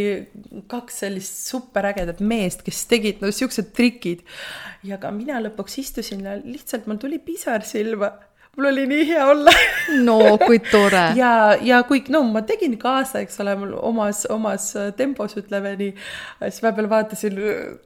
[0.71, 4.23] kaks sellist superägedat meest, kes tegid no siuksed trikid.
[4.87, 8.13] ja ka mina lõpuks istusin ja lihtsalt mul tuli pisar silma
[8.59, 9.51] mul oli nii hea olla
[10.03, 11.03] no kui tore.
[11.21, 11.31] ja,
[11.63, 14.67] ja kui, no ma tegin kaasa, eks ole, mul omas, omas
[14.99, 15.93] tempos, ütleme nii.
[16.41, 17.39] siis vahepeal vaatasin,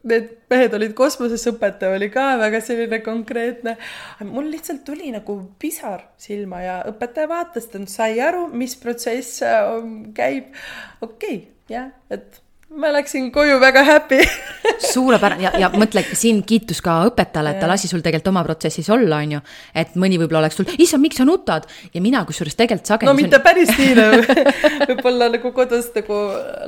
[0.09, 3.77] need mehed olid kosmoses, õpetaja oli ka väga selline konkreetne.
[4.25, 9.69] mul lihtsalt tuli nagu pisar silma ja õpetaja vaatas, ta sai aru, mis protsess äh,
[10.17, 10.55] käib.
[11.01, 12.42] okei okay,, jah, et
[12.73, 14.19] ma läksin koju väga happy
[14.93, 18.89] suurepärane ja, ja mõtle siin kiitus ka õpetajale, et ta lasi sul tegelikult oma protsessis
[18.93, 19.41] olla, on ju.
[19.77, 23.11] et mõni võib-olla oleks tulnud, issand, miks sa nutad ja mina kusjuures tegelikult sageli.
[23.11, 23.45] no mitte on...
[23.45, 24.39] päris nii nagu
[24.89, 26.19] võib-olla nagu kodus nagu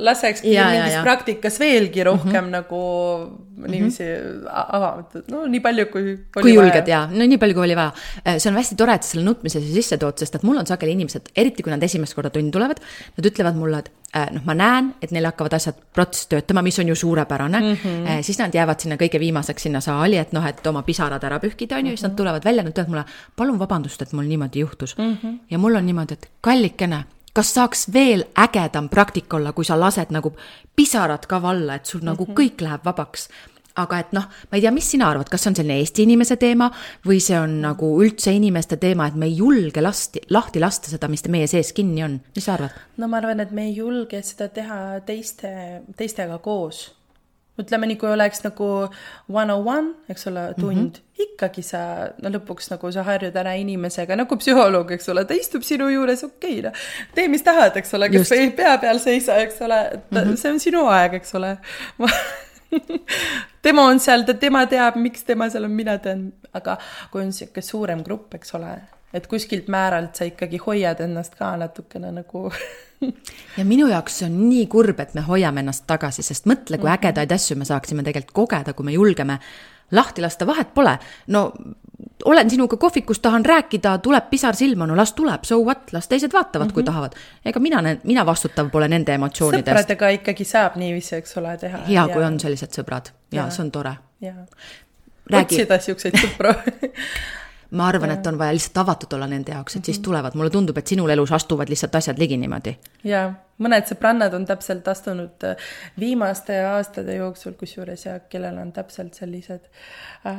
[0.06, 1.02] lasekski mingis ja.
[1.06, 2.54] praktikas veelgi rohkem mm -hmm.
[2.60, 4.66] nagu niiviisi mm -hmm.
[4.78, 6.16] avatud, no nii palju, kui.
[6.34, 7.92] kui julged ja, no nii palju, kui oli vaja.
[8.26, 10.58] Äh, see on hästi tore, et sa selle nutmise siia sisse tood, sest et mul
[10.58, 12.80] on sageli inimesed, eriti kui nad esimest korda tundi tulevad,
[13.16, 16.78] nad ütlevad mulle, et Äh, noh, ma näen, et neil hakkavad asjad, protsess töötama, mis
[16.78, 17.72] on ju suurepärane mm.
[17.82, 18.22] -hmm.
[18.22, 21.76] siis nad jäävad sinna kõige viimaseks sinna saali, et noh, et oma pisarad ära pühkida,
[21.76, 22.16] on ju, siis nad mhm.
[22.16, 23.04] tulevad välja, nad ütlevad mulle,
[23.36, 25.16] palun vabandust, et mul niimoodi juhtus mm.
[25.22, 25.38] -hmm.
[25.50, 27.04] ja mul on niimoodi, et kallikene,
[27.36, 30.32] kas saaks veel ägedam praktika olla, kui sa lased nagu
[30.76, 32.40] pisarad ka valla, et sul nagu mm -hmm.
[32.40, 33.28] kõik läheb vabaks
[33.76, 36.36] aga et noh, ma ei tea, mis sina arvad, kas see on selline Eesti inimese
[36.40, 36.70] teema
[37.06, 41.10] või see on nagu üldse inimeste teema, et me ei julge lasti, lahti lasta seda,
[41.12, 42.70] mis meie sees kinni on, mis sa arvad?
[42.96, 46.86] no ma arvan, et me ei julge seda teha teiste, teistega koos.
[47.60, 48.68] Ütleme nii, kui oleks nagu
[49.32, 51.26] one on one, eks ole, tund mm, -hmm.
[51.26, 51.80] ikkagi sa,
[52.22, 56.24] no lõpuks nagu sa harjud ära inimesega nagu psühholoog, eks ole, ta istub sinu juures,
[56.24, 59.80] okei okay,, noh, tee, mis tahad, eks ole, kas või pea peal seisa, eks ole,
[60.10, 60.36] mm -hmm.
[60.36, 61.56] see on sinu aeg, eks ole
[63.66, 66.76] tema on seal, tema teab, miks tema seal on, mina tean, aga
[67.10, 68.74] kui on sihuke suurem grupp, eks ole,
[69.14, 72.50] et kuskilt määralt sa ikkagi hoiad ennast ka natukene nagu
[73.58, 76.88] ja minu jaoks see on nii kurb, et me hoiame ennast tagasi, sest mõtle, kui
[76.90, 76.98] -hmm.
[76.98, 79.38] ägedaid asju me saaksime tegelikult kogeda, kui me julgeme
[79.90, 80.98] lahti lasta, vahet pole.
[81.26, 81.52] no
[82.24, 86.32] olen sinuga kohvikus, tahan rääkida, tuleb pisar silma, no las tuleb, so what, las teised
[86.32, 86.74] vaatavad mm, -hmm.
[86.74, 86.86] kui mhm.
[86.86, 87.12] tahavad.
[87.44, 89.80] ega mina, mina vastutav pole nende emotsioonide eest.
[89.80, 91.78] sõpradega ikkagi saab niiviisi, eks ole, teha.
[91.88, 93.96] hea kui on sellised sõbrad ja, ja see on tore.
[95.32, 96.54] otsida siukseid sõpru
[97.76, 99.86] ma arvan, et on vaja lihtsalt avatud olla nende jaoks, et mm -hmm.
[99.86, 100.04] siis mhm.
[100.04, 102.76] tulevad, mulle tundub, et sinul elus astuvad lihtsalt asjad ligi niimoodi.
[103.04, 105.56] jaa, mõned sõbrannad on täpselt astunud äh,
[106.00, 109.64] viimaste aastate jooksul, kusjuures ja kellel on täpselt sellised
[110.26, 110.38] äh,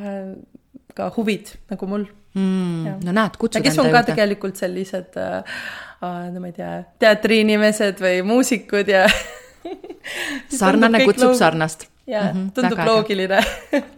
[0.96, 3.04] ka huvid nagu mul mm,.
[3.06, 4.12] no näed, kutsud kes on ka juurde.
[4.12, 5.38] tegelikult sellised äh,
[6.04, 9.06] äh, no ma ei tea, teatriinimesed või muusikud ja
[10.62, 11.40] sarnane kutsub loog...
[11.40, 13.40] sarnast jaa mm, -hmm, tundub loogiline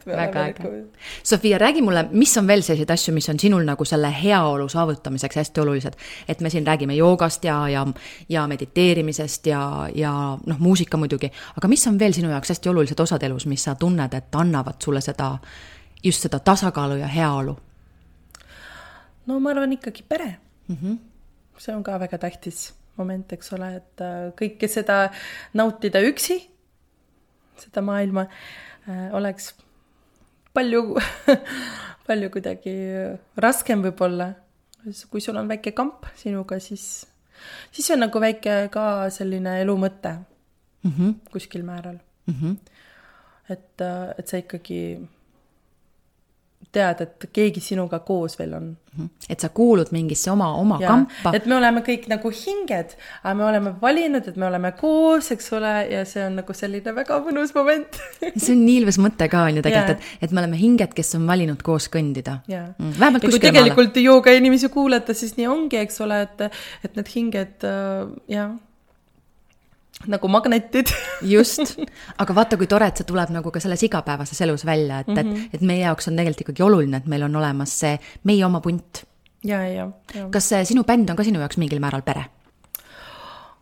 [0.06, 0.86] väga äge.
[1.24, 5.36] Sofia, räägi mulle, mis on veel selliseid asju, mis on sinul nagu selle heaolu saavutamiseks
[5.36, 5.94] hästi olulised?
[6.28, 7.88] et me siin räägime joogast ja, ja,
[8.30, 13.00] ja mediteerimisest ja, ja noh, muusika muidugi, aga mis on veel sinu jaoks hästi olulised
[13.00, 15.38] osad elus, mis sa tunned, et annavad sulle seda,
[16.04, 17.58] just seda tasakaalu ja heaolu?
[19.26, 20.36] no ma arvan ikkagi pere
[20.68, 20.78] mm.
[20.84, 20.98] -hmm.
[21.58, 25.10] see on ka väga tähtis moment, eks ole, et äh, kõike seda
[25.54, 26.50] nautida üksi
[27.64, 28.26] seda maailma
[28.88, 29.54] äh, oleks
[30.54, 30.98] palju
[32.08, 32.76] palju kuidagi
[33.38, 34.34] raskem võib-olla.
[35.12, 37.06] kui sul on väike kamp sinuga, siis,
[37.72, 40.16] siis on nagu väike ka selline elu mõte
[40.84, 41.14] mm -hmm.
[41.32, 42.34] kuskil määral mm.
[42.34, 42.58] -hmm.
[43.50, 45.08] et, äh, et sa ikkagi
[46.76, 48.70] tead, et keegi sinuga koos veel on.
[48.90, 49.10] Mhm.
[49.30, 51.32] et sa kuulud mingisse oma, oma ja, kampa.
[51.38, 55.52] et me oleme kõik nagu hinged, aga me oleme valinud, et me oleme koos, eks
[55.54, 58.00] ole, ja see on nagu selline väga mõnus moment
[58.42, 61.14] see on nii ilus mõte ka on ju tegelikult, et, et me oleme hinged, kes
[61.20, 62.40] on valinud koos kõndida.
[62.50, 63.70] Mm, vähemalt kuskile maale.
[63.70, 68.58] tegelikult jooga inimesi kuulata, siis nii ongi, eks ole, et, et need hinged äh, jah
[70.08, 70.92] nagu magnetid
[71.28, 71.76] just,
[72.18, 75.16] aga vaata, kui tore, et see tuleb nagu ka selles igapäevases elus välja, et mm,
[75.16, 75.20] -hmm.
[75.20, 75.50] et, mhm.
[75.54, 79.04] et meie jaoks on tegelikult ikkagi oluline, et meil on olemas see meie oma punt.
[79.44, 80.30] ja, ja, ja.
[80.32, 82.26] kas see sinu bänd on ka sinu jaoks mingil määral pere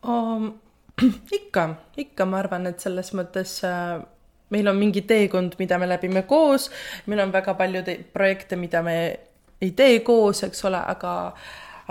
[0.07, 0.53] um,?
[1.39, 4.01] ikka, ikka ma arvan, et selles mõttes äh,
[4.49, 6.71] meil on mingi teekond, mida me läbime koos,
[7.05, 7.83] meil on väga palju
[8.13, 8.97] projekte, mida me
[9.61, 11.13] ei tee koos, eks ole, aga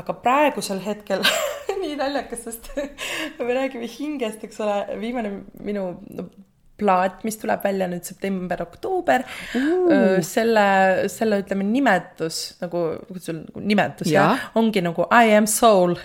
[0.00, 1.24] aga praegusel hetkel
[1.82, 2.72] nii naljakas, sest
[3.38, 5.32] me räägime hingest, eks ole, viimane
[5.64, 6.28] minu no,
[6.76, 10.66] plaat, mis tuleb välja nüüd september-oktoober uh., selle,
[11.12, 14.26] selle ütleme nimetus nagu, kuidas sul nagu nimetus ja.
[14.34, 15.96] jah, ongi nagu I am soul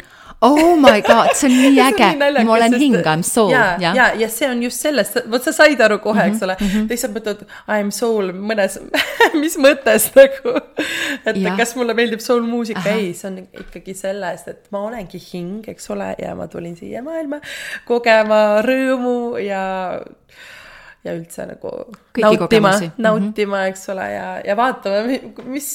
[0.42, 3.52] oh my god, see on nii äge, ma olen hing, I m soul.
[3.54, 6.56] ja, ja, ja, ja see on just sellest, vot sa said aru kohe eks ole
[6.60, 8.80] mm -hmm., lihtsalt mõtled I m soul mõnes
[9.44, 10.56] mis mõttes nagu.
[11.26, 11.56] et ja.
[11.58, 15.90] kas mulle meeldib soul muusika, ei, see on ikkagi sellest, et ma olengi hing, eks
[15.94, 17.42] ole, ja ma tulin siia maailma
[17.86, 19.64] kogema rõõmu ja
[21.02, 21.70] ja üldse nagu
[22.14, 23.02] Kõiki nautima, mhm.
[23.02, 23.70] nautima mm, -hmm.
[23.72, 25.18] eks ole, ja, ja vaatama,
[25.50, 25.70] mis,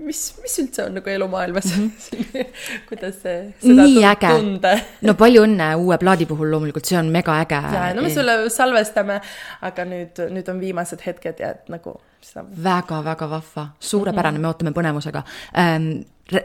[0.00, 1.90] mis, mis üldse on nagu elumaailmas mm.
[1.90, 2.46] -hmm.
[2.88, 4.30] kuidas see, seda nii äge.
[4.36, 4.72] tunda.
[5.02, 7.60] no palju õnne uue plaadi puhul loomulikult, see on mega äge.
[7.74, 9.20] ja, no me sulle salvestame,
[9.60, 12.46] aga nüüd, nüüd on viimased hetked ja et nagu seda.
[12.64, 14.48] väga-väga vahva, suurepärane mm, -hmm.
[14.48, 15.22] me ootame põnevusega
[15.58, 15.92] ähm,.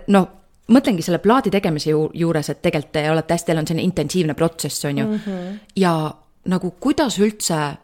[0.07, 0.27] no
[0.67, 4.33] mõtlengi selle plaadi tegemise ju, juures, et tegelikult te olete hästi, teil on selline intensiivne
[4.33, 5.19] protsess, on ju mm.
[5.25, 5.59] -hmm.
[5.75, 6.13] ja
[6.45, 7.77] nagu kuidas üldse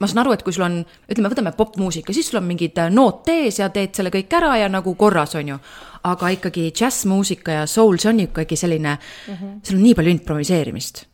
[0.00, 0.78] ma saan aru, et kui sul on,
[1.08, 4.56] ütleme, võtame popmuusika, siis sul on mingid äh, noot ees ja teed selle kõik ära
[4.60, 5.58] ja nagu korras, on ju.
[6.06, 9.60] aga ikkagi džässmuusika ja soul, see on ikkagi selline mm, -hmm.
[9.62, 11.06] seal on nii palju improviseerimist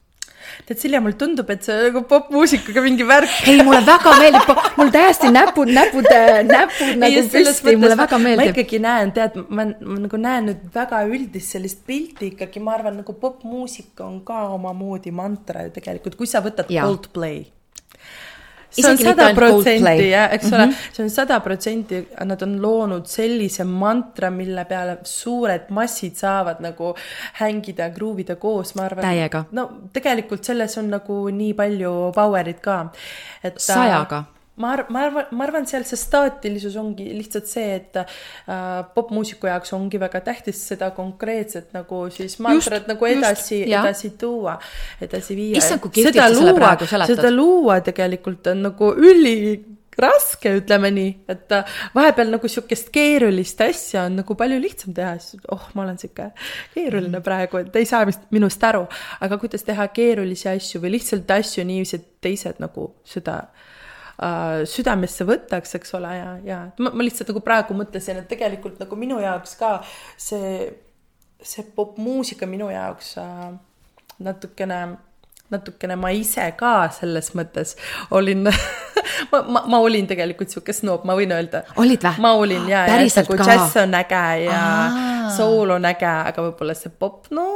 [0.66, 3.30] tead, Silja, mulle tundub, et see nagu popmuusikaga mingi värk.
[3.48, 6.08] ei, mulle väga meeldib, mul täiesti näpud, näpud,
[6.48, 8.42] näpud nagu püsti, mulle väga meeldib.
[8.42, 12.76] ma ikkagi näen, tead, ma, ma nagu näen nüüd väga üldist sellist pilti ikkagi, ma
[12.76, 16.86] arvan, nagu popmuusika on ka omamoodi mantra ju tegelikult, kui sa võtad ja.
[16.86, 17.44] Coldplay
[18.72, 20.54] see on sada protsenti jah, eks mm -hmm.
[20.54, 20.74] ole, mhm.
[20.92, 26.94] see on sada protsenti, nad on loonud sellise mantra, mille peale suured massid saavad nagu
[27.40, 29.04] hängida, gruuvida koos, ma arvan.
[29.50, 32.92] no tegelikult selles on nagu nii palju power'it ka.
[33.44, 34.24] et sajaga
[34.54, 38.06] ma arv-, ma arvan, ma arvan, seal see staatilisus ongi lihtsalt see, et äh,
[38.94, 44.58] popmuusiku jaoks ongi väga tähtis seda konkreetset nagu siis mantrat nagu edasi, edasi tuua,
[45.00, 45.60] edasi viia.
[46.58, 47.16] praegu seletad.
[47.16, 49.36] seda luua tegelikult on nagu üli
[50.02, 55.16] raske, ütleme nii, et äh, vahepeal nagu sihukest keerulist asja on nagu palju lihtsam teha,
[55.20, 56.30] siis oh, ma olen sihuke
[56.76, 57.24] keeruline mm.
[57.24, 58.84] praegu, et ei saa vist minust aru,
[59.24, 63.68] aga kuidas teha keerulisi asju või lihtsalt asju niiviisi, et teised nagu seda äh,
[64.20, 68.80] äh, südamesse võtaks, eks ole, ja, ja ma, ma lihtsalt nagu praegu mõtlesin, et tegelikult
[68.82, 69.76] nagu minu jaoks ka
[70.16, 70.66] see,
[71.42, 73.48] see popmuusika minu jaoks äh,
[74.22, 74.82] natukene
[75.52, 77.74] natukene ma ise ka selles mõttes
[78.16, 78.46] olin
[79.32, 81.64] ma, ma, ma olin tegelikult sihuke snoob, ma võin öelda.
[81.82, 82.22] olid või?
[82.24, 84.62] ma olin ja, ja nagu džäss on äge ja
[85.36, 87.46] soul on äge, aga võib-olla see pop, no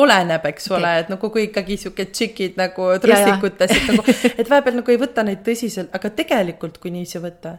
[0.00, 4.04] oleneb, eks ole, et nagu kui ikkagi sihuke tšikid nagu trussikutes, et nagu,
[4.40, 7.56] et vahepeal nagu ei võta neid tõsiselt, aga tegelikult, kui niiviisi võtta,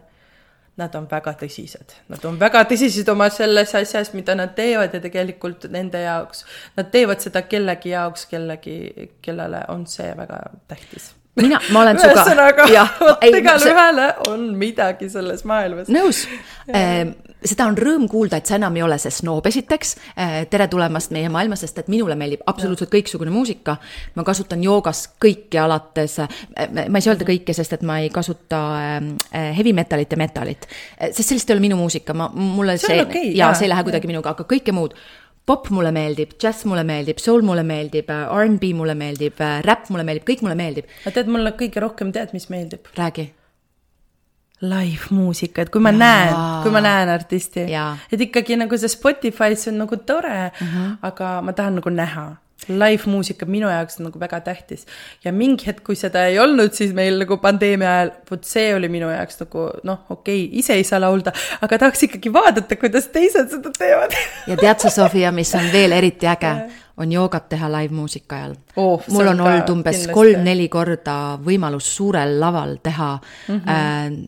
[0.76, 5.00] nad on väga tõsised, nad on väga tõsised oma selles asjas, mida nad teevad ja
[5.00, 6.44] tegelikult nende jaoks,
[6.76, 8.76] nad teevad seda kellegi jaoks, kellegi,
[9.24, 11.14] kellele on see väga tähtis.
[11.36, 12.66] Mina, ma olen sinuga ühesõnaga,
[13.00, 15.90] vot igale ühele on midagi selles maailmas.
[15.92, 16.22] nõus.
[17.46, 19.94] Seda on rõõm kuulda, et sa enam ei ole see snoob, esiteks.
[20.50, 23.76] tere tulemast meie maailma, sest et minule meeldib absoluutselt kõiksugune muusika.
[24.14, 28.62] ma kasutan joogas kõike alates, ma ei saa öelda kõike, sest et ma ei kasuta
[28.76, 30.66] äh, heavy metalit ja metalit.
[31.10, 33.54] sest sellist ei ole minu muusika, ma, mulle See see, okei, ja jaa.
[33.54, 34.96] see ei lähe kuidagi minuga, aga kõike muud
[35.46, 40.26] pop mulle meeldib, džäss mulle meeldib, soul mulle meeldib, R'n'B mulle meeldib, räpp mulle meeldib,
[40.26, 40.90] kõik mulle meeldib.
[41.04, 42.90] aga tead, mulle kõige rohkem tead, mis meeldib?
[42.98, 43.30] räägi.
[44.64, 46.32] live-muusika, et kui ma näen,
[46.64, 47.66] kui ma näen artisti
[48.12, 50.96] et ikkagi nagu see Spotify's on nagu tore mm, -hmm.
[51.02, 52.36] aga ma tahan nagu näha.
[52.68, 54.86] Live-muusika minu jaoks on nagu väga tähtis
[55.24, 58.88] ja mingi hetk, kui seda ei olnud, siis meil nagu pandeemia ajal, vot see oli
[58.88, 63.06] minu jaoks nagu noh, okei okay,, ise ei saa laulda, aga tahaks ikkagi vaadata, kuidas
[63.12, 64.16] teised seda teevad.
[64.46, 66.54] ja tead sa, Sofia, mis on veel eriti äge,
[66.96, 72.76] on joogat teha live-muusika ajal Oh, mul on olnud umbes kolm-neli korda võimalus suurel laval
[72.82, 73.62] teha mm Mhm.
[73.68, 74.22] -hmm.
[74.22, 74.26] äh,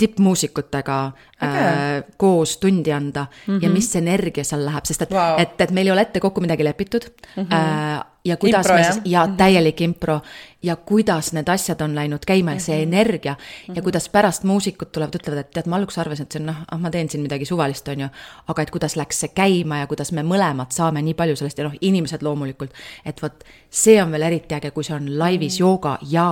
[0.00, 1.00] tippmuusikutega
[1.42, 3.62] äh, koos tundi anda mm -hmm.
[3.62, 6.40] ja mis energia seal läheb, sest et wow., et, et meil ei ole ette kokku
[6.40, 7.04] midagi lepitud
[7.36, 7.42] mm.
[7.42, 7.54] -hmm.
[7.54, 10.20] Äh, ja kuidas Impro, me siis, ja täielik impro
[10.62, 13.36] ja kuidas need asjad on läinud käima ja see energia
[13.74, 16.58] ja kuidas pärast muusikud tulevad, ütlevad, et tead, ma alguses arvasin, et see on noh,
[16.70, 18.08] ah ma teen siin midagi suvalist, on ju,
[18.48, 21.64] aga et kuidas läks see käima ja kuidas me mõlemad saame nii palju sellest ja
[21.68, 25.96] noh, inimesed loomulikult, et vot see on veel eriti äge, kui see on laivis jooga
[26.10, 26.28] ja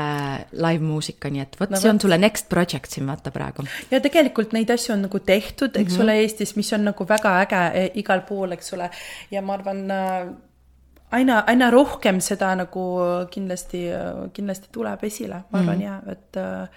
[0.00, 3.66] äh, live-muusika, nii et vot no, see on sulle next project siin vaata praegu.
[3.90, 6.02] ja tegelikult neid asju on nagu tehtud, eks mm -hmm.
[6.02, 8.90] ole, Eestis, mis on nagu väga äge eh, igal pool, eks ole,
[9.30, 10.28] ja ma arvan äh,
[11.10, 12.84] aina, aina rohkem seda nagu
[13.30, 13.84] kindlasti,
[14.32, 15.84] kindlasti tuleb esile, ma arvan mm -hmm.
[15.84, 16.68] ja, et äh,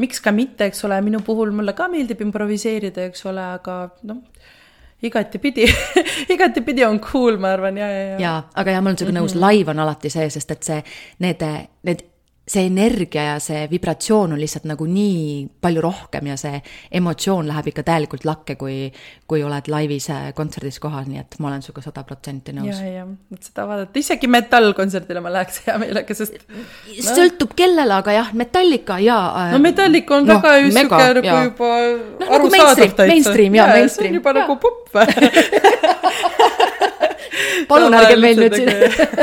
[0.00, 4.22] miks ka mitte, eks ole, minu puhul mulle ka meeldib improviseerida, eks ole, aga noh,
[5.08, 5.66] igatipidi,
[6.28, 8.20] igatipidi on cool, ma arvan ja, ja, ja.
[8.20, 10.82] jaa, aga jah, ma olen sinuga nõus, live on alati see, sest et see,
[11.24, 11.44] need,
[11.88, 12.06] need,
[12.50, 16.58] see energia ja see vibratsioon on lihtsalt nagu nii palju rohkem ja see
[16.98, 18.88] emotsioon läheb ikka täielikult lakke, kui,
[19.30, 22.90] kui oled laivis äh, kontserdis kohal, nii et ma olen sinuga sada protsenti nõus ja,
[23.00, 26.64] ja, et seda vaadata, isegi metallkontserdile ma läheks hea meelega, sest no..
[27.06, 31.46] sõltub kellele, aga jah, Metallica ja äh, no Metallica on noh, väga mega, sihuke nagu
[31.50, 31.70] juba
[32.20, 34.42] Noh, nagu mainstream- mainstream, see mainstream, on juba jaa.
[34.42, 34.90] nagu popp.
[37.68, 38.70] palun ärge meil nüüd siin,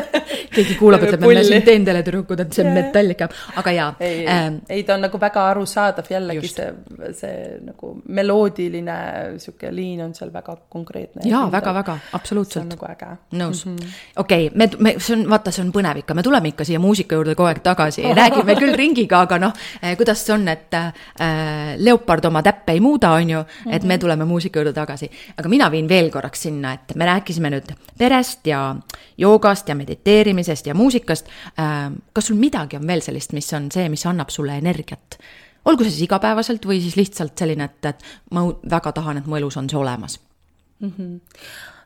[0.58, 1.44] keegi kuulab, ütleb, et Pulli.
[1.46, 3.28] siin teendele-tüdrukud, et see on Metallica,
[3.62, 6.62] aga jaa ei, ähm, ei ta on nagu väga arusaadav jällegi Just.
[6.62, 8.98] see, see nagu meloodiline
[9.42, 11.26] sihuke liin on seal väga konkreetne.
[11.30, 12.70] jaa, väga-väga, see on absoluutselt.
[12.74, 13.12] nagu äge.
[13.42, 16.24] nõus mm -hmm., okei okay,, me, me, see on, vaata, see on põnev ikka, me
[16.26, 19.54] tuleme ikka siia muusika juurde kogu aeg tagasi, räägime küll ringiga, aga noh,
[19.98, 24.26] kuidas see on, et äh, leopard oma täppe ei muuda, on ju, et me tuleme
[24.26, 25.10] muusika juurde tagasi.
[25.38, 28.76] aga mina viin veel korraks sinna, et me rääkisime nüüd perest ja
[29.18, 31.28] joogast ja mediteerimisest ja muusikast
[31.60, 31.92] äh,.
[32.14, 35.20] kas sul midagi on veel sellist, mis on see, mis annab sulle energiat?
[35.68, 39.36] olgu see siis igapäevaselt või siis lihtsalt selline, et, et ma väga tahan, et mu
[39.36, 40.20] elus on see olemas.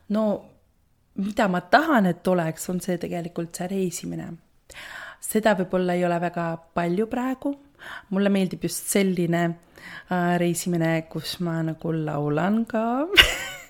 [0.08, 0.24] no
[1.14, 4.30] mida ma tahan, et oleks, on see tegelikult see reisimine.
[5.22, 7.54] seda võib-olla ei ole väga palju praegu,
[8.10, 12.84] mulle meeldib just selline äh, reisimine, kus ma nagu laulan ka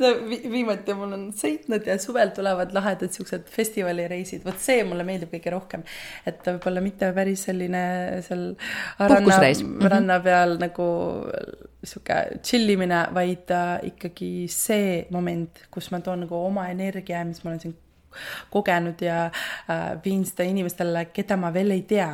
[0.00, 5.06] no, vi viimati mul on sõitnud ja suvel tulevad lahedad siuksed festivalireisid, vot see mulle
[5.08, 5.84] meeldib kõige rohkem.
[6.28, 7.82] et võib-olla mitte päris selline
[8.26, 8.46] seal
[9.00, 9.40] ranna
[9.94, 10.88] ranna peal nagu
[11.84, 17.52] sihuke tšillimine, vaid äh, ikkagi see moment, kus ma toon nagu oma energia, mis ma
[17.52, 17.76] olen siin
[18.50, 22.10] kogenud ja äh, viin seda inimestele, keda ma veel ei tea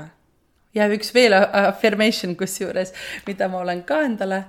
[0.75, 2.93] ja üks veel affirmation kusjuures,
[3.27, 4.41] mida ma olen ka endale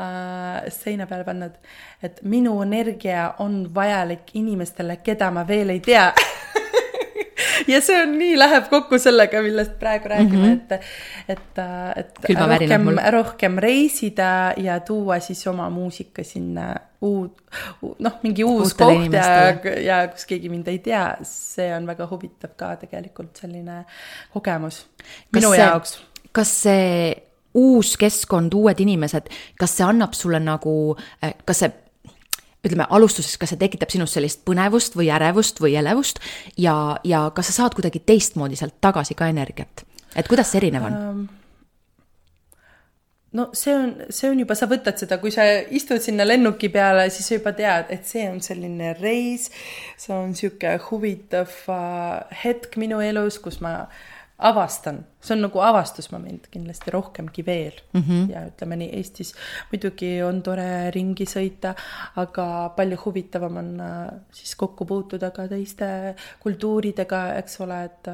[0.00, 1.58] äh, seina peale pannud,
[2.04, 6.10] et minu energia on vajalik inimestele, keda ma veel ei tea
[7.72, 10.78] ja see on nii, läheb kokku sellega, millest praegu räägime mm, -hmm.
[11.28, 11.62] et, et,
[11.96, 17.42] et Külma värinad rohkem rohkem reisida ja tuua siis oma muusika sinna uut,
[17.98, 21.86] noh, mingi uus Uutele koht ja inimestele., ja kus keegi mind ei tea, see on
[21.86, 23.84] väga huvitav ka tegelikult selline
[24.32, 24.86] kogemus
[25.32, 25.98] minu see, jaoks.
[26.32, 27.14] kas see
[27.54, 29.28] uus keskkond, uued inimesed,
[29.58, 30.96] kas see annab sulle nagu,
[31.46, 31.72] kas see
[32.64, 36.20] ütleme alustuses, kas see tekitab sinus sellist põnevust või ärevust või elevust
[36.56, 39.86] ja, ja kas sa saad kuidagi teistmoodi sealt tagasi ka energiat?
[40.14, 41.26] et kuidas see erinev on?
[43.34, 47.08] no see on, see on juba, sa võtad seda, kui sa istud sinna lennuki peale,
[47.12, 49.50] siis sa juba tead, et see on selline reis,
[50.00, 53.74] see on niisugune huvitav äh, hetk minu elus, kus ma
[54.38, 58.00] avastan, see on nagu avastusmoment kindlasti rohkemgi veel mm.
[58.00, 58.30] -hmm.
[58.32, 59.34] ja ütleme nii, Eestis
[59.70, 61.74] muidugi on tore ringi sõita,
[62.16, 68.12] aga palju huvitavam on äh, siis kokku puutuda ka teiste kultuuridega, eks ole, et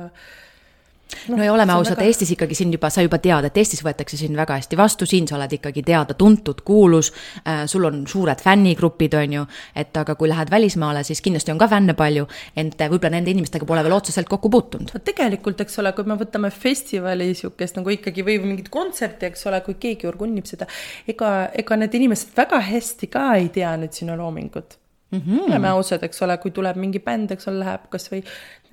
[1.15, 3.83] äh, no ja oleme ausad väga- Eestis ikkagi sind juba, sa juba tead, et Eestis
[3.85, 7.13] võetakse sind väga hästi vastu, siin sa oled ikkagi teada-tuntud, kuulus
[7.45, 9.45] äh,, sul on suured fännigrupid, on ju,
[9.75, 13.67] et aga kui lähed välismaale, siis kindlasti on ka fänne palju, ent võib-olla nende inimestega
[13.69, 14.93] pole veel otseselt kokku puutunud.
[14.95, 19.47] no tegelikult, eks ole, kui me võtame festivali niisugust nagu ikkagi või mingit kontserti, eks
[19.51, 20.69] ole, kui keegi orgunnib seda,
[21.09, 24.81] ega, ega need inimesed väga hästi ka ei tea nüüd sinu loomingut
[25.11, 25.21] mm.
[25.21, 25.45] -hmm.
[25.47, 28.23] oleme ausad, eks ole, kui tuleb mingi bänd, eks ole, läheb kasvõi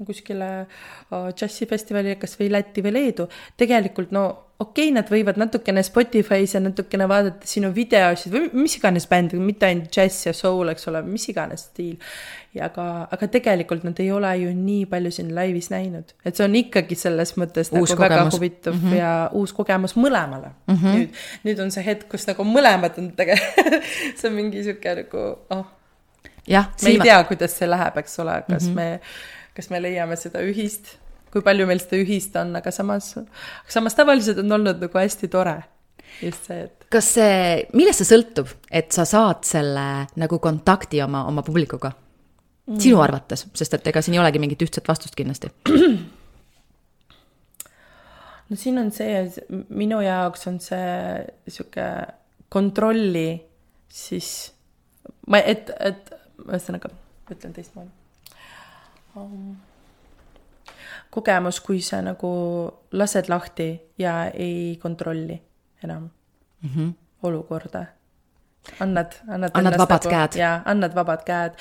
[0.05, 3.27] kuskile äh, džässifestivalile, kasvõi Lätti või Leedu,
[3.57, 4.27] tegelikult no
[4.59, 9.35] okei okay,, nad võivad natukene Spotify's ja natukene vaadata sinu videosid või mis iganes bänd,
[9.41, 11.97] mitte ainult džäss ja soul, eks ole, mis iganes stiil.
[12.57, 16.45] ja aga, aga tegelikult nad ei ole ju nii palju sind laivis näinud, et see
[16.47, 18.37] on ikkagi selles mõttes Uus nagu väga kogemus.
[18.39, 18.97] huvitav mm -hmm.
[18.97, 20.75] ja uus kogemus mõlemale mm.
[20.75, 20.95] -hmm.
[20.95, 21.09] nüüd,
[21.43, 23.83] nüüd on see hetk, kus nagu mõlemad on tegelikult,
[24.17, 25.65] see on mingi sihuke nagu, oh,
[26.83, 28.75] me ei tea, kuidas see läheb, eks ole, kas mm -hmm.
[28.75, 28.99] me,
[29.57, 30.95] kas me leiame seda ühist,
[31.31, 33.15] kui palju meil seda ühist on, aga samas,
[33.67, 35.63] samas tavaliselt on olnud nagu hästi tore.
[36.21, 41.25] just see, et kas see, millest see sõltub, et sa saad selle nagu kontakti oma,
[41.27, 42.79] oma publikuga mm.?
[42.79, 45.51] sinu arvates, sest et ega siin ei olegi mingit ühtset vastust kindlasti.
[48.49, 49.25] no siin on see,
[49.69, 50.87] minu jaoks on see
[51.47, 51.87] sihuke
[52.49, 53.29] kontrolli
[53.91, 54.53] siis,
[55.27, 56.13] ma, et, et
[56.45, 56.91] ühesõnaga,
[57.31, 57.89] ütlen teistmoodi
[59.15, 59.55] um,.
[61.09, 62.31] kogemus, kui sa nagu
[62.91, 65.41] lased lahti ja ei kontrolli
[65.83, 66.09] enam
[66.61, 66.93] mm -hmm.
[67.23, 67.85] olukorda.
[68.79, 69.51] annad, annad.
[69.53, 70.35] Annad vabad käed.
[70.35, 71.53] jaa, annad vabad käed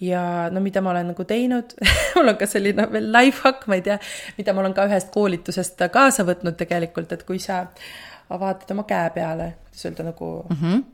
[0.00, 1.74] ja no mida ma olen nagu teinud
[2.16, 3.98] mul on ka selline veel life hack, ma ei tea,
[4.38, 7.66] mida ma olen ka ühest koolitusest kaasa võtnud tegelikult, et kui sa
[8.30, 10.56] vaatad oma käe peale, kuidas öelda nagu mm.
[10.56, 10.84] -hmm.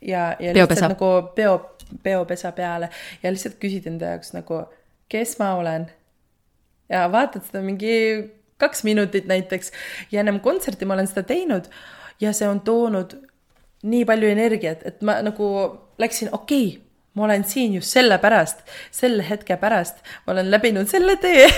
[0.00, 0.68] ja, ja Peopesa.
[0.68, 1.71] lihtsalt nagu peo,
[2.02, 2.88] peopesa peale
[3.22, 4.62] ja lihtsalt küsid enda jaoks nagu,
[5.12, 5.88] kes ma olen
[6.92, 7.96] ja vaatad seda mingi
[8.62, 9.72] kaks minutit näiteks
[10.12, 11.68] ja ennem kontserti ma olen seda teinud
[12.20, 13.16] ja see on toonud
[13.82, 15.46] nii palju energiat, et ma nagu
[15.98, 16.82] läksin, okei okay,,
[17.18, 18.62] ma olen siin just sellepärast,
[18.94, 21.48] selle hetke pärast, ma olen läbinud selle tee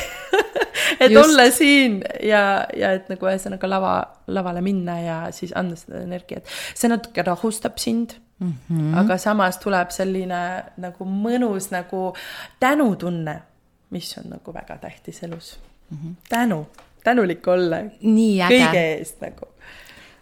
[1.00, 1.24] et Just.
[1.24, 3.94] olla siin ja, ja et nagu ühesõnaga lava,
[4.26, 6.48] lavale minna ja siis anda seda energiat.
[6.74, 8.98] see natuke rahustab sind mm, -hmm.
[8.98, 12.14] aga samas tuleb selline nagu mõnus nagu
[12.60, 13.42] tänutunne,
[13.90, 15.58] mis on nagu väga tähtis elus
[15.90, 15.98] mm.
[15.98, 16.14] -hmm.
[16.28, 16.66] tänu,
[17.04, 19.48] tänulik olla kõige eest nagu.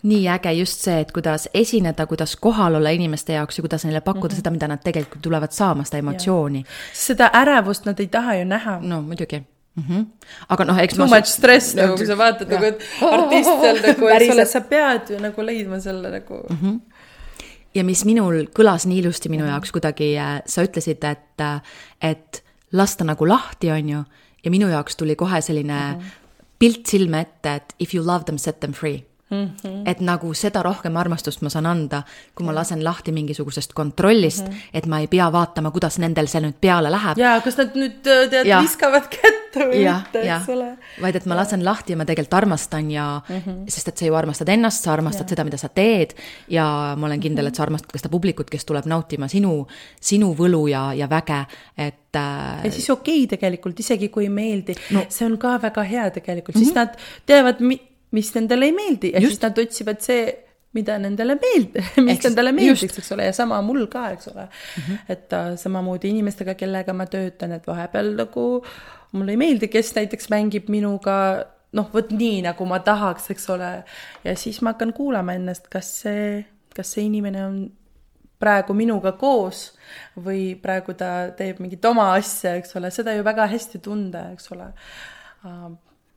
[0.02, 4.00] nii äge just see, et kuidas esineda, kuidas kohal olla inimeste jaoks ja kuidas neile
[4.00, 4.36] pakkuda mm -hmm.
[4.36, 6.64] seda, mida nad tegelikult tulevad saama, seda emotsiooni.
[6.92, 8.78] seda ärevust nad ei taha ju näha.
[8.80, 9.42] no muidugi
[9.74, 9.82] mm.
[9.88, 10.06] -hmm.
[10.48, 12.82] aga noh, eks Too much stress nagu, kui sa vaatad nagu, et
[13.14, 16.58] artist seal nagu, eks ole, sa pead ju nagu leidma selle nagu mm.
[16.62, 16.80] -hmm.
[17.74, 20.14] Ja mis minul kõlas nii ilusti minu jaoks kuidagi,
[20.46, 21.44] sa ütlesid, et,
[22.00, 22.42] et
[22.72, 24.02] lasta nagu lahti, on ju,
[24.44, 26.44] ja minu jaoks tuli kohe selline mm -hmm.
[26.58, 29.50] pilt silme ette, et if you love them, set them free mm.
[29.64, 29.82] -hmm.
[29.86, 32.02] et nagu seda rohkem armastust ma saan anda,
[32.34, 34.70] kui ma lasen lahti mingisugusest kontrollist mm, -hmm.
[34.74, 37.18] et ma ei pea vaatama, kuidas nendel see nüüd peale läheb.
[37.18, 38.62] ja kas nad nüüd äh, tead, Jah.
[38.62, 40.68] viskavad kätte või jah, mitte, eks ole.,
[41.02, 43.64] vaid et ma lasen lahti ja ma tegelikult armastan ja mm, -hmm.
[43.68, 45.28] sest et sa ju armastad ennast, sa armastad ja.
[45.28, 46.14] seda, mida sa teed
[46.48, 49.66] ja ma olen kindel, et sa armastad ka seda publikut, kes tuleb nautima sinu,
[50.00, 51.44] sinu võlu ja, ja väge,
[51.76, 55.58] et äh, ja siis okei okay, tegelikult, isegi kui ei meeldi no., see on ka
[55.62, 56.86] väga hea tegelikult, siis mm -hmm.
[56.86, 57.60] nad teavad,
[58.16, 59.36] mis nendele ei meeldi ja Just.
[59.36, 60.24] siis nad otsivad see,
[60.76, 64.46] mida nendele meeld-, mis Eks- nendele meeldiks, eks ole, ja sama mul ka, eks ole
[64.46, 64.82] mm.
[64.82, 65.00] -hmm.
[65.16, 68.46] et äh, samamoodi inimestega, kellega ma töötan, et vahepeal nagu
[69.12, 71.18] mulle ei meeldi, kes näiteks mängib minuga
[71.72, 73.70] noh, vot nii, nagu ma tahaks, eks ole,
[74.24, 76.42] ja siis ma hakkan kuulama ennast, kas see,
[76.76, 77.62] kas see inimene on
[78.42, 79.70] praegu minuga koos
[80.18, 84.50] või praegu ta teeb mingit oma asja, eks ole, seda ju väga hästi tunda, eks
[84.54, 84.68] ole.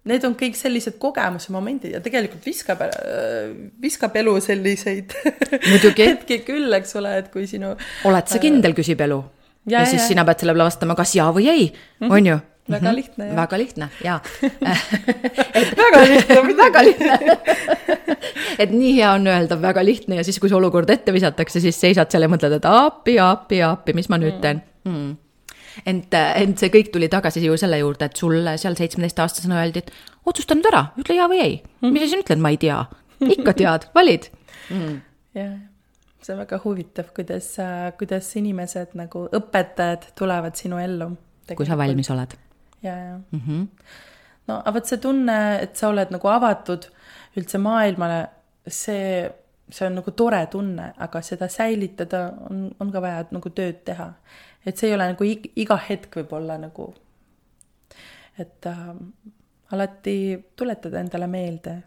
[0.06, 2.84] Need on kõik sellised kogemuse momendid ja tegelikult viskab,
[3.82, 5.16] viskab elu selliseid
[5.98, 7.74] hetki küll, eks ole, et kui sinu
[8.06, 9.24] oled sa kindel, küsib elu.
[9.66, 10.10] ja, Ja, siis ja.
[10.12, 12.14] sina pead selle peale vastama kas jaa või ei mm, -hmm.
[12.14, 12.38] on ju.
[12.70, 13.36] Väga lihtne, jah.
[13.38, 14.20] väga lihtne, jaa.
[15.82, 17.20] väga lihtne, väga lihtne.
[18.60, 21.82] et nii hea on öelda väga lihtne ja siis, kui see olukord ette visatakse, siis
[21.82, 25.14] seisad seal ja mõtled, et appi, appi, appi, mis ma nüüd teen mm..
[25.86, 29.92] ent, ent see kõik tuli tagasi ju selle juurde, et sulle seal seitsmeteistaastasena öeldi, et
[30.26, 31.58] otsusta nüüd ära, ütle jaa või ei.
[31.86, 32.82] mis sa siin ütled, ma ei tea.
[33.36, 34.28] ikka tead, valid
[34.70, 34.96] mm..
[35.38, 35.54] jah,
[36.24, 37.54] see on väga huvitav, kuidas,
[38.00, 41.14] kuidas inimesed nagu õpetajad tulevad sinu ellu.
[41.56, 42.36] kui sa valmis oled.
[42.84, 43.68] ja, ja Mm -hmm.
[44.48, 46.90] no aga vot see tunne, et sa oled nagu avatud
[47.38, 48.28] üldse maailmale,
[48.68, 49.32] see,
[49.70, 54.14] see on nagu tore tunne, aga seda säilitada on, on ka vaja nagu tööd teha.
[54.66, 56.94] Et see ei ole nagu ig- iga hetk võib-olla nagu,
[58.40, 58.88] et äh,
[59.72, 60.18] alati
[60.56, 61.82] tuletada endale meelde.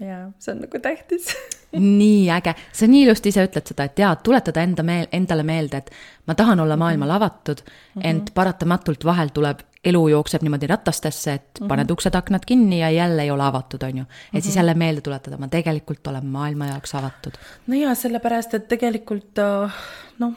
[0.00, 1.34] ja see on nagu tähtis
[1.78, 5.82] nii äge, sa nii ilusti ise ütled seda, et jaa, tuletada enda meel, endale meelde,
[5.82, 5.90] et
[6.26, 8.06] ma tahan olla maailmal avatud mm, -hmm.
[8.10, 11.68] ent paratamatult vahel tuleb elu jookseb niimoodi ratastesse, et mm -hmm.
[11.68, 14.02] paned uksed-aknad kinni ja jälle ei ole avatud, on ju.
[14.02, 14.42] et mm -hmm.
[14.42, 17.32] siis jälle meelde tuletada, ma tegelikult olen maailma jaoks avatud.
[17.66, 19.74] no jaa, sellepärast, et tegelikult äh,
[20.18, 20.32] noh,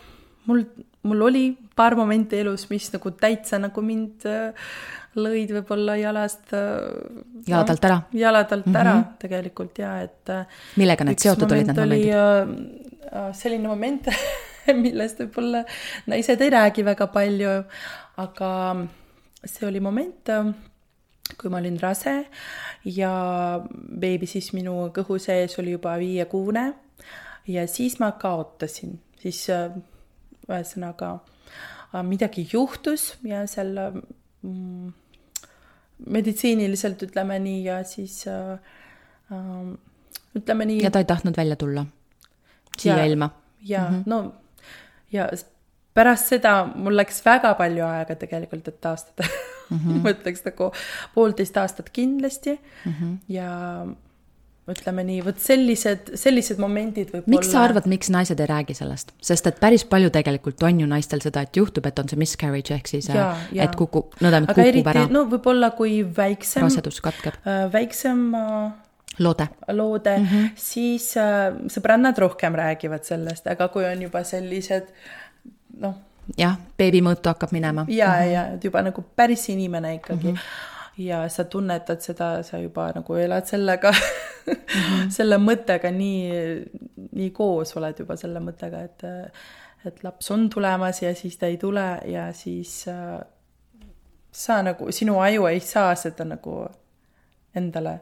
[0.46, 0.64] mul,
[1.04, 1.46] mul oli
[1.76, 4.72] paar momenti elus, mis nagu täitsa nagu mind äh,
[5.20, 6.54] lõid võib-olla jalast.
[6.56, 8.02] Äh, jaladalt ära.
[8.14, 8.80] jaladalt mm -hmm.
[8.80, 10.34] ära tegelikult ja et.
[10.78, 12.90] millega need seotud olid, need momendid?
[13.34, 14.08] selline moment
[14.84, 15.64] millest võib-olla
[16.08, 17.64] naised ei räägi väga palju,
[18.18, 18.52] aga
[19.44, 20.30] see oli moment,
[21.38, 22.26] kui ma olin rase
[22.86, 23.12] ja
[24.00, 26.74] beebi siis minu kõhu sees oli juba viiekuune
[27.48, 29.50] ja siis ma kaotasin, siis
[30.50, 31.20] ühesõnaga
[32.04, 33.78] midagi juhtus ja seal
[34.42, 34.94] mm,
[36.10, 38.58] meditsiiniliselt ütleme nii ja siis äh,
[40.36, 40.82] ütleme nii.
[40.84, 41.86] ja ta ei tahtnud välja tulla
[42.78, 43.30] siia ja, ilma?
[43.62, 44.04] jaa mm, -hmm.
[44.06, 44.34] no
[45.14, 45.30] ja
[45.94, 49.78] pärast seda mul läks väga palju aega tegelikult, et taastada mm.
[49.78, 50.00] -hmm.
[50.04, 50.72] ma ütleks nagu
[51.14, 53.18] poolteist aastat kindlasti mm -hmm.
[53.28, 53.86] ja
[54.72, 57.36] ütleme nii, vot sellised, sellised momendid võib-olla.
[57.36, 60.88] miks sa arvad, miks naised ei räägi sellest, sest et päris palju tegelikult on ju
[60.88, 64.88] naistel seda, et juhtub, et on see miscarriage ehk siis, et kukub, nõnda kukub eriti,
[64.94, 65.04] ära.
[65.12, 66.64] no võib-olla, kui väiksem.
[66.64, 67.66] rasedus katkeb äh,.
[67.74, 68.72] väiksem äh,
[69.20, 70.50] loode, loode mm, -hmm.
[70.56, 74.88] siis äh, sõbrannad rohkem räägivad sellest, aga kui on juba sellised
[75.80, 75.96] noh.
[76.38, 77.86] jah, beebimõõtu hakkab minema.
[77.90, 78.32] ja mm, -hmm.
[78.32, 80.36] ja et juba nagu päris inimene ikkagi mm.
[80.36, 80.72] -hmm.
[80.98, 85.10] Ja sa tunnetad seda, sa juba nagu elad sellega mm, -hmm.
[85.10, 86.32] selle mõttega nii,
[87.12, 89.06] nii koos oled juba selle mõttega, et,
[89.86, 93.20] et laps on tulemas ja siis ta ei tule ja siis äh,
[94.32, 96.68] sa nagu, sinu aju ei saa seda nagu
[97.56, 98.00] endale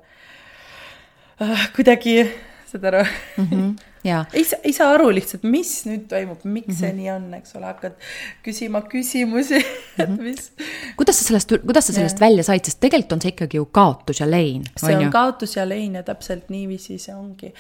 [1.41, 2.31] äh, kuidagi,
[2.65, 3.03] saad aru
[3.37, 3.47] mm?
[3.51, 3.75] -hmm.
[4.33, 6.79] ei saa, ei saa aru lihtsalt, mis nüüd toimub, miks mm -hmm.
[6.79, 6.97] see mhm.
[6.97, 7.97] nii on, eks ole, hakkad
[8.45, 10.21] küsima küsimusi et mhm.
[10.23, 10.51] mis.
[10.97, 12.27] kuidas sa sellest, kuidas sa sellest ja.
[12.27, 14.63] välja said, sest tegelikult on see ikkagi ju kaotus ja lein.
[14.77, 17.53] see on, on kaotus ja lein ja täpselt niiviisi see ongi.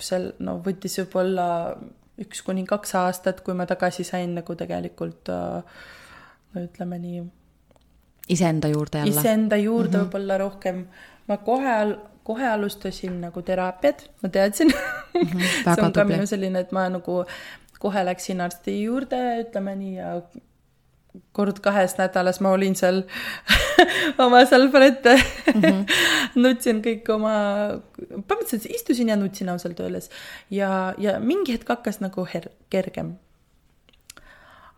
[0.00, 1.48] seal no võttis võib-olla
[2.20, 5.28] üks kuni kaks aastat, kui ma tagasi sain nagu tegelikult
[6.54, 7.24] no ütleme nii.
[8.28, 9.20] iseenda juurde jälle.
[9.20, 10.06] iseenda juurde mm -hmm.
[10.06, 10.86] võib-olla rohkem.
[11.26, 11.96] ma kohe
[12.30, 15.26] kohe alustasin nagu teraapiat, ma teadsin mm.
[15.26, 17.24] -hmm, see on ka minu selline, et ma nagu
[17.80, 20.14] kohe läksin arsti juurde, ütleme nii, ja
[21.34, 23.02] kord kahes nädalas ma olin seal
[24.24, 25.80] oma salvõrette mm, -hmm.
[26.44, 27.34] nutsin kõik oma,
[27.98, 30.10] põhimõtteliselt istusin ja nutsin ausalt öeldes
[30.50, 33.16] ja, ja mingi hetk hakkas nagu her-, kergem.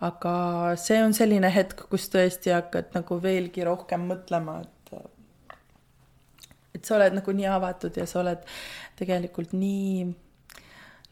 [0.01, 0.35] aga
[0.77, 4.82] see on selline hetk, kus tõesti hakkad nagu veelgi rohkem mõtlema, et
[6.73, 8.45] et sa oled nagu nii avatud ja sa oled
[8.99, 10.07] tegelikult nii,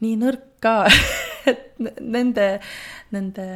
[0.05, 0.77] nii nõrk ka
[1.51, 2.49] et nende,
[3.15, 3.47] nende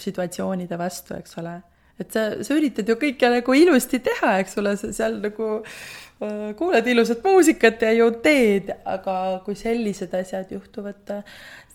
[0.00, 1.58] situatsioonide vastu, eks ole.
[2.00, 6.52] et sa, sa üritad ju kõike nagu ilusti teha, eks ole, sa seal nagu äh,
[6.58, 9.16] kuulad ilusat muusikat ja ju teed, aga
[9.46, 11.20] kui sellised asjad juhtuvad,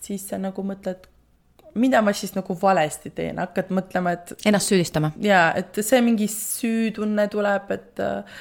[0.02, 1.06] siis sa nagu mõtled,
[1.78, 4.34] mida ma siis nagu valesti teen, hakkad mõtlema, et.
[4.48, 5.12] Ennast süüdistama.
[5.22, 8.40] jaa, et see mingi süütunne tuleb, et äh,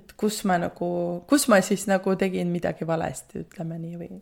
[0.00, 0.90] et kus ma nagu,
[1.30, 4.20] kus ma siis nagu tegin midagi valesti, ütleme nii, või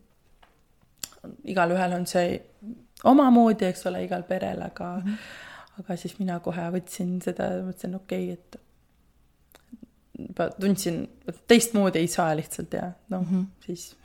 [1.53, 2.39] igalühel on see
[3.09, 5.83] omamoodi, eks ole, igal perel, aga mm, -hmm.
[5.83, 8.61] aga siis mina kohe võtsin seda, mõtlesin, okei okay,, et
[10.61, 13.45] tundsin, et teistmoodi ei saa lihtsalt ja noh mm, -hmm.
[13.67, 13.97] siis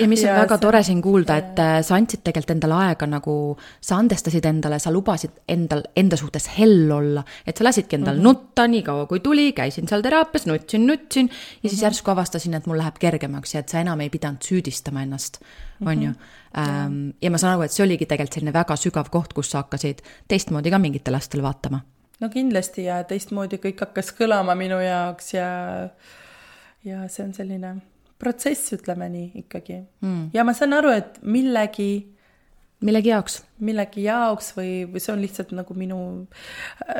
[0.00, 0.60] ja mis on ja väga see...
[0.60, 3.34] tore siin kuulda, et äh, sa andsid tegelikult endale aega nagu,
[3.80, 8.20] sa andestasid endale, sa lubasid endal, enda suhtes hell olla, et sa lasidki endal mm
[8.20, 8.24] -hmm.
[8.24, 11.68] nutta nii kaua, kui tuli, käisin seal teraapias, nutsin, nutsin ja mm -hmm.
[11.68, 11.84] siis mhm.
[11.84, 15.40] järsku avastasin, et mul läheb kergemaks ja et sa enam ei pidanud süüdistama ennast,
[15.86, 16.10] on ju.
[16.10, 16.18] Mhm.
[16.58, 19.58] Ähm, ja ma saan aru, et see oligi tegelikult selline väga sügav koht, kus sa
[19.58, 21.80] hakkasid teistmoodi ka mingitele lastele vaatama
[22.20, 25.48] no kindlasti ja teistmoodi kõik hakkas kõlama minu jaoks ja,
[26.86, 27.74] ja see on selline
[28.20, 30.30] protsess, ütleme nii ikkagi mm..
[30.36, 31.92] ja ma saan aru, et millegi.
[32.80, 33.42] Millegi jaoks.
[33.60, 36.00] millegi jaoks või, või see on lihtsalt nagu minu,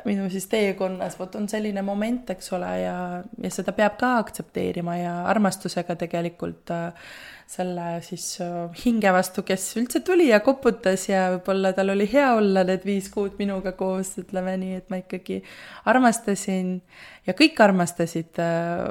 [0.04, 2.96] minu siis teekonnas, vot on selline moment, eks ole, ja,
[3.40, 6.92] ja seda peab ka aktsepteerima ja armastusega tegelikult äh,
[7.50, 12.28] selle siis äh, hinge vastu, kes üldse tuli ja koputas ja võib-olla tal oli hea
[12.36, 15.40] olla need viis kuud minuga koos, ütleme nii, et ma ikkagi
[15.90, 16.76] armastasin
[17.26, 18.38] ja kõik armastasid.
[18.38, 18.84] Äh,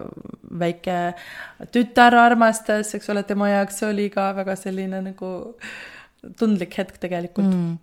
[0.60, 0.98] väike
[1.72, 5.32] tütar armastas, eks ole, tema jaoks oli ka väga selline nagu
[6.40, 7.78] tundlik hetk tegelikult mm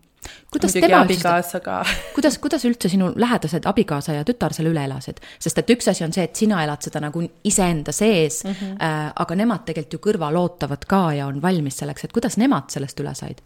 [0.50, 1.76] kuidas muidugi tema abikaasaga
[2.14, 5.20] kuidas, kuidas üldse sinu lähedased abikaasa ja tütar selle üle elasid?
[5.38, 8.80] sest et üks asi on see, et sina elad seda nagu iseenda sees mm, -hmm.
[8.82, 12.70] äh, aga nemad tegelikult ju kõrval ootavad ka ja on valmis selleks, et kuidas nemad
[12.72, 13.42] sellest üle said?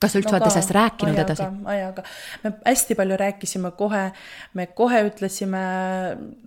[0.00, 1.44] kas sa üldse no olete sellest rääkinud ajaga, edasi?
[1.74, 2.02] ajaga,
[2.42, 4.10] me hästi palju rääkisime kohe,
[4.54, 5.62] me kohe ütlesime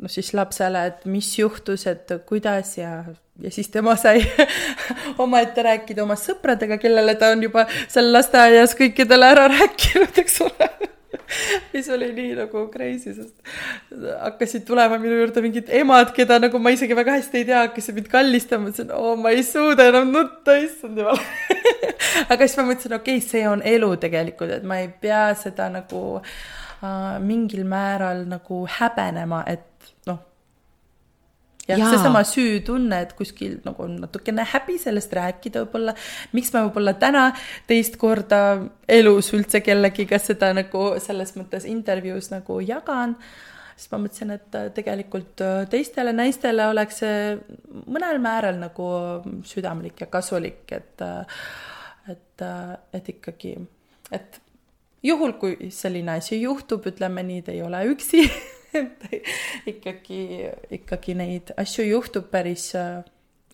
[0.02, 3.04] no siis lapsele, et mis juhtus, et kuidas ja
[3.44, 4.24] ja siis tema sai
[5.24, 10.70] omaette rääkida oma sõpradega, kellele ta on juba seal lasteaias kõikidele ära rääkinud, eks ole.
[11.74, 13.36] Mis oli nii nagu crazy, sest
[14.24, 17.98] hakkasid tulema minu juurde mingid emad, keda nagu ma isegi väga hästi ei tea, hakkasid
[17.98, 21.22] mind kallistama, ütlesin, oo, ma ei suuda enam nutta, issand jumal.
[22.32, 25.70] Aga siis ma mõtlesin, okei okay,, see on elu tegelikult, et ma ei pea seda
[25.74, 29.69] nagu äh, mingil määral nagu häbenema, et
[31.70, 35.96] jah, seesama süütunne, et kuskil nagu on natukene häbi sellest rääkida võib-olla,
[36.36, 37.28] miks ma võib-olla täna
[37.70, 38.42] teist korda
[38.90, 43.16] elus üldse kellegiga seda nagu selles mõttes intervjuus nagu jagan,
[43.76, 47.34] siis ma mõtlesin, et tegelikult teistele naistele oleks see
[47.86, 48.92] mõnel määral nagu
[49.48, 51.10] südamlik ja kasulik, et
[52.10, 52.42] et,
[52.96, 53.54] et ikkagi,
[54.16, 54.40] et
[55.06, 58.24] juhul, kui selline asi juhtub, ütleme nii, te ei ole üksi
[58.74, 59.06] et
[59.74, 60.50] ikkagi,
[60.80, 63.02] ikkagi neid asju juhtub päris äh,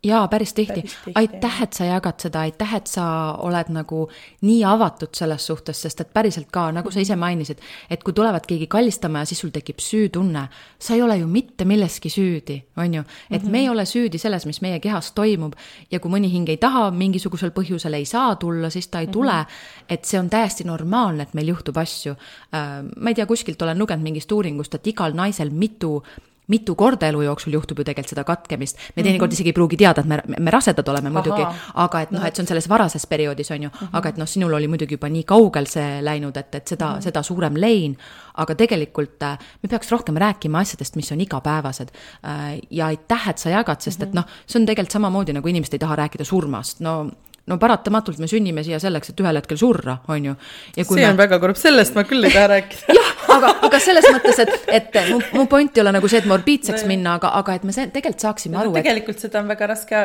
[0.06, 0.84] jaa, päris tihti.
[1.16, 3.06] aitäh, et sa jagad seda, aitäh, et sa
[3.42, 4.06] oled nagu
[4.46, 8.46] nii avatud selles suhtes, sest et päriselt ka, nagu sa ise mainisid, et kui tulevad
[8.48, 10.48] keegi kallistama ja siis sul tekib süütunne,
[10.80, 13.02] sa ei ole ju mitte milleski süüdi, on ju.
[13.02, 13.52] et mm -hmm.
[13.52, 15.54] me ei ole süüdi selles, mis meie kehas toimub
[15.92, 19.32] ja kui mõni hing ei taha mingisugusel põhjusel ei saa tulla, siis ta ei tule
[19.32, 19.46] mm.
[19.48, 19.86] -hmm.
[19.90, 22.12] et see on täiesti normaalne, et meil juhtub asju.
[22.12, 26.04] Äh, ma ei tea, kuskilt olen lugenud mingist uuringust, et igal naisel mitu
[26.48, 28.78] mitu korda elu jooksul juhtub ju tegelikult seda katkemist.
[28.96, 29.34] me teinekord mm -hmm.
[29.34, 32.44] isegi ei pruugi teada, et me, me rasedad oleme muidugi, aga et noh, et see
[32.44, 33.90] on selles varases perioodis, on ju mm, -hmm.
[33.94, 36.98] aga et noh, sinul oli muidugi juba nii kaugel see läinud, et, et seda mm,
[36.98, 37.02] -hmm.
[37.02, 37.98] seda suurem lein.
[38.38, 41.90] aga tegelikult äh, me peaks rohkem rääkima asjadest, mis on igapäevased.
[42.28, 44.16] Äh, ja aitäh, et sa jagad, sest et mhm.
[44.16, 47.12] noh, see on tegelikult samamoodi nagu inimesed ei taha rääkida surmast, no
[47.46, 50.38] no paratamatult me sünnime siia selleks, et ühel hetkel surra, on ju.
[50.78, 51.10] see me...
[51.10, 54.72] on väga kurb, sellest ma küll ei taha rääkida jah, aga, aga selles mõttes, et,
[54.80, 57.68] et mu, mu point ei ole nagu see, et morbiidseks no, minna, aga, aga et
[57.68, 60.02] me see, tegelikult saaksime aru, et tegelikult seda on väga raske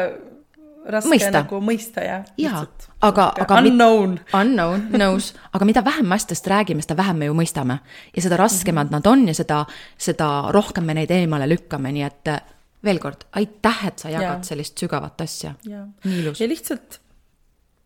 [0.90, 1.32] raske mõista.
[1.38, 2.20] nagu mõista ja.
[2.40, 2.62] jaa,
[3.04, 3.58] aga, aga.
[3.60, 4.16] Unknown.
[4.36, 7.80] Unknown, nõus, aga mida vähem me asjadest räägime, seda vähem me ju mõistame.
[8.16, 9.04] ja seda raskemad mm -hmm.
[9.04, 9.64] nad on ja seda,
[9.98, 12.32] seda rohkem me neid eemale lükkame, nii et
[12.84, 14.42] veel kord, aitäh, et sa jagad ja.
[14.42, 15.54] sellist sügavat asja.
[16.04, 16.40] nii ilus.
[16.40, 17.00] ja lihtsalt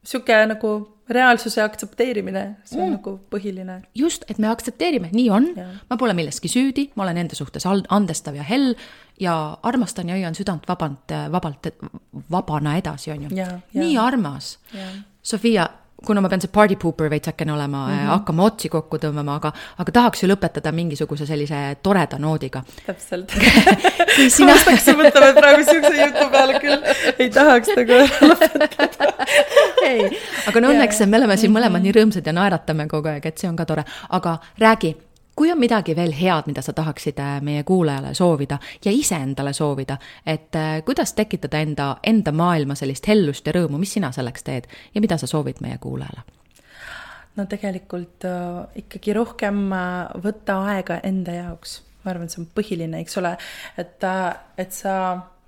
[0.04, 0.74] sihuke nagu
[1.08, 2.96] reaalsuse aktsepteerimine, see on mm.
[2.96, 3.78] nagu põhiline.
[3.94, 5.50] just, et me aktsepteerime, nii on,
[5.90, 8.72] ma pole milleski süüdi, ma olen enda suhtes andestav ja hell
[9.20, 11.70] ja armastan ja hoian südant vabalt, vabalt,
[12.32, 13.48] vabana edasi, on ju.
[13.76, 14.56] nii armas.
[15.24, 15.68] Sofia,
[16.04, 18.08] kuna ma pean see party pooper veitsakene olema mm, -hmm.
[18.12, 22.62] hakkama otsi kokku tõmbama, aga, aga tahaks ju lõpetada mingisuguse sellise toreda noodiga.
[22.86, 23.32] täpselt
[24.36, 24.52] sina...
[24.52, 26.82] ma hakkaks mõtlema, et praegu siukse jutu peale küll
[27.18, 28.00] ei tahaks nagu
[28.32, 29.28] lõpetada
[29.84, 33.40] ei, aga no õnneks me oleme siin mõlemad nii rõõmsad ja naeratame kogu aeg, et
[33.40, 33.84] see on ka tore,
[34.16, 34.94] aga räägi
[35.36, 39.96] kui on midagi veel head, mida sa tahaksid äh, meie kuulajale soovida ja iseendale soovida,
[40.26, 44.70] et äh, kuidas tekitada enda, enda maailma sellist hellust ja rõõmu, mis sina selleks teed
[44.94, 46.22] ja mida sa soovid meie kuulajale?
[47.36, 49.66] no tegelikult äh, ikkagi rohkem
[50.22, 53.34] võtta aega enda jaoks, ma arvan, see on põhiline, eks ole,
[53.80, 54.06] et
[54.58, 54.94] et sa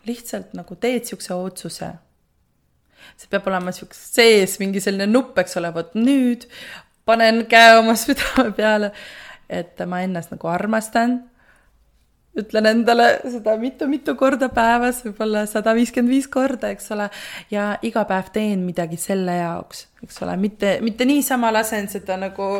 [0.06, 1.92] lihtsalt nagu teed niisuguse otsuse.
[3.16, 6.48] See peab olema niisugune sees mingi selline nupp, eks ole, vot nüüd
[7.06, 8.92] panen käe oma südame peale
[9.48, 11.18] et ma ennast nagu armastan.
[12.36, 17.06] ütlen endale seda mitu-mitu korda päevas, võib-olla sada viiskümmend viis korda, eks ole,
[17.48, 22.50] ja iga päev teen midagi selle jaoks, eks ole, mitte, mitte niisama lasen seda nagu,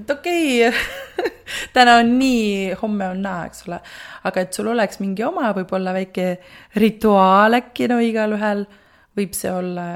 [0.00, 1.30] et okei okay,
[1.76, 3.78] täna on nii, homme on naa, eks ole.
[4.26, 6.26] aga et sul oleks mingi oma võib-olla väike
[6.82, 8.66] rituaal äkki, no igalühel
[9.18, 9.86] võib see olla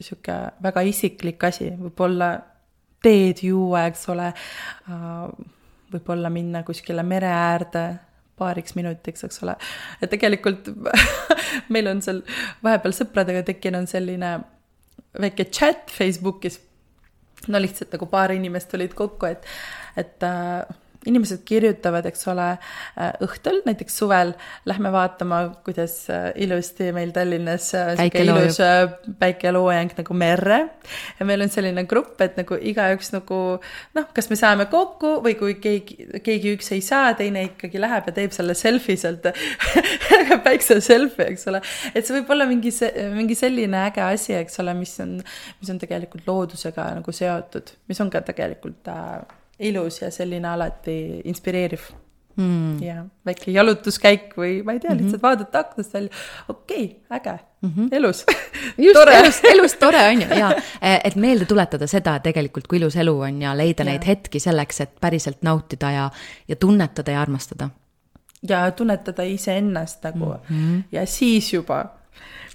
[0.00, 2.34] sihuke väga isiklik asi, võib-olla
[3.04, 5.28] teed juua, eks ole uh,
[5.92, 7.84] võib-olla minna kuskile mere äärde
[8.40, 9.56] paariks minutiks, eks ole.
[10.00, 10.70] ja tegelikult
[11.74, 12.22] meil on seal
[12.64, 14.34] vahepeal sõpradega tekkinud selline
[15.20, 16.60] väike chat Facebookis.
[17.48, 19.46] no lihtsalt nagu paar inimest tulid kokku, et,
[20.00, 22.46] et äh, inimesed kirjutavad, eks ole,
[23.00, 24.34] äh, õhtul, näiteks suvel
[24.68, 28.58] lähme vaatama, kuidas äh, ilusti meil Tallinnas Päike ilus
[29.20, 30.60] päikeloojang nagu merre.
[31.18, 33.40] ja meil on selline grupp, et nagu igaüks nagu
[33.96, 38.10] noh, kas me saame kokku või kui keegi, keegi üks ei saa, teine ikkagi läheb
[38.10, 39.30] ja teeb selle selfie sealt
[40.46, 41.62] päikse selfie, eks ole.
[41.94, 42.72] et see võib olla mingi,
[43.16, 45.18] mingi selline äge asi, eks ole, mis on,
[45.60, 50.96] mis on tegelikult loodusega nagu seotud, mis on ka tegelikult äh, ilus ja selline alati
[51.24, 51.90] inspireeriv
[52.36, 52.82] mm..
[52.82, 55.04] ja väike jalutuskäik või ma ei tea mm, -hmm.
[55.04, 56.10] lihtsalt vaadata aknast välja,
[56.48, 57.88] okei okay,, äge mm, -hmm.
[57.92, 58.24] elus
[58.86, 60.52] just, elus, elus tore on ju, ja
[61.04, 63.90] et meelde tuletada seda tegelikult, kui ilus elu on ja leida ja.
[63.90, 66.10] neid hetki selleks, et päriselt nautida ja,
[66.48, 67.70] ja tunnetada ja armastada.
[68.48, 70.82] ja tunnetada iseennast nagu mm -hmm.
[70.92, 71.99] ja siis juba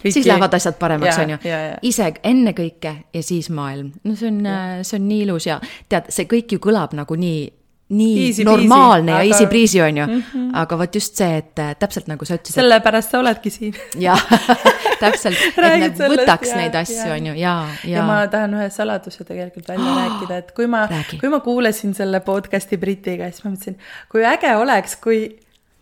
[0.05, 0.11] Kõiki...
[0.11, 1.37] siis lähevad asjad paremaks, on ju.
[1.81, 3.93] ise ennekõike ja siis maailm.
[4.03, 4.41] no see on,
[4.83, 7.45] see on nii ilus ja tead, see kõik ju kõlab nagu nii
[7.93, 9.35] nii easy normaalne peasy, ja aga...
[9.35, 10.49] easy breezy on ju mm, -hmm.
[10.53, 12.55] aga vot just see, et äh, täpselt nagu sa ütlesid.
[12.55, 13.75] sellepärast sa oledki siin.
[14.07, 14.25] jah,
[15.03, 17.53] täpselt, et me võtaks ja, neid asju, on ju, ja,
[17.83, 17.97] ja.
[17.97, 20.87] ja ma tahan ühe saladuse tegelikult välja rääkida, et kui ma,
[21.19, 23.77] kui ma kuulasin selle podcast'i Britiga, siis ma mõtlesin,
[24.09, 25.21] kui äge oleks, kui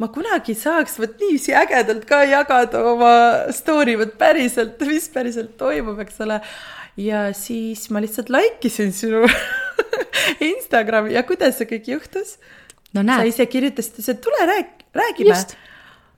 [0.04, 3.14] ma kunagi saaks vot niiviisi ägedalt ka jagada oma
[3.56, 6.42] story, vot päriselt, mis päriselt toimub, eks ole.
[7.00, 9.24] ja siis ma lihtsalt like isin sinu
[10.52, 12.36] Instagrami ja kuidas see kõik juhtus
[12.94, 13.06] no,?
[13.08, 15.40] sa ise kirjutasid, et tule rääg-, räägime.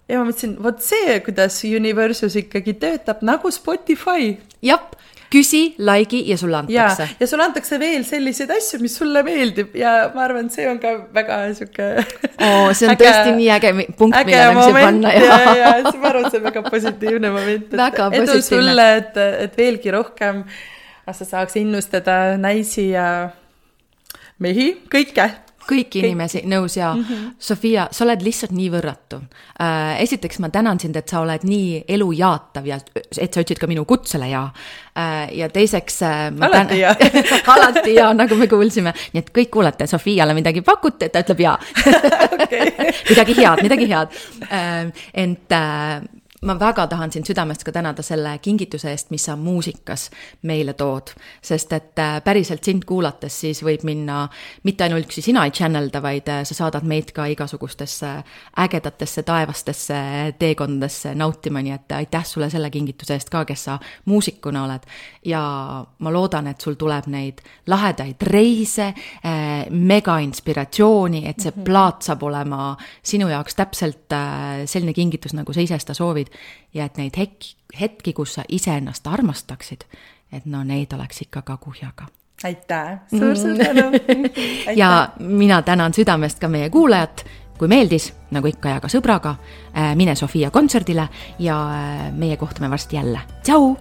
[0.10, 4.34] ja ma mõtlesin, vot see, kuidas Universus ikkagi töötab nagu Spotify.
[4.66, 4.90] jah,
[5.36, 7.08] küsi, like'i ja sulle antakse.
[7.20, 10.96] ja sulle antakse veel selliseid asju, mis sulle meeldib ja ma arvan, see on ka
[11.16, 12.72] väga sihuke oh,.
[12.72, 16.28] see on äge, tõesti nii äge punkt, millele siia panna ja, ja, ja, ma arvan,
[16.28, 20.46] et see on väga positiivne moment, et edu sulle, et, et veelgi rohkem
[21.06, 23.08] sa saaks innustada naisi ja
[24.42, 25.30] mehi, kõike
[25.68, 26.06] kõiki Kõik.
[26.06, 27.36] inimesi, nõus ja mm -hmm.
[27.40, 29.22] Sofia, sa oled lihtsalt nii võrratu
[29.62, 30.02] äh,.
[30.02, 33.86] esiteks ma tänan sind, et sa oled nii elujaatav ja et sa ütlesid ka minu
[33.86, 34.50] kutsele ja
[34.98, 35.38] äh,.
[35.38, 36.32] ja teiseks äh,.
[36.42, 36.96] alati ja
[37.56, 41.58] alati ja, nagu me kuulsime, nii et kõik kuulete, Sofiale midagi pakute, ta ütleb ja
[43.10, 44.08] midagi head, midagi head
[45.14, 45.52] ent
[46.42, 50.10] ma väga tahan sind südamest ka tänada selle kingituse eest, mis sa muusikas
[50.44, 51.14] meile tood.
[51.42, 54.28] sest et äh, päriselt sind kuulates siis võib minna,
[54.64, 58.12] mitte ainuüksi sina ei channel da, vaid äh, sa saadad meid ka igasugustesse
[58.62, 59.96] ägedatesse taevastesse
[60.40, 64.84] teekondadesse nautima, nii et aitäh sulle selle kingituse eest ka, kes sa muusikuna oled.
[65.26, 65.42] ja
[66.00, 71.64] ma loodan, et sul tuleb neid lahedaid reise äh,, mega inspiratsiooni, et see -hmm.
[71.64, 76.25] plaat saab olema sinu jaoks täpselt äh, selline kingitus, nagu sa ise seda soovid
[76.74, 79.88] ja et neid hetki, hetki, kus sa iseennast armastaksid,
[80.32, 82.10] et no neid oleks ikka ka kuhjaga.
[82.44, 83.90] Aitäh, suur-suur tänu!
[84.82, 87.26] Ja mina tänan südamest ka meie kuulajat,
[87.58, 89.36] kui meeldis, nagu ikka, jaga sõbraga,
[89.72, 91.08] äh, mine Sofia kontserdile
[91.40, 93.76] ja äh, meie kohtume varsti jälle, tšau!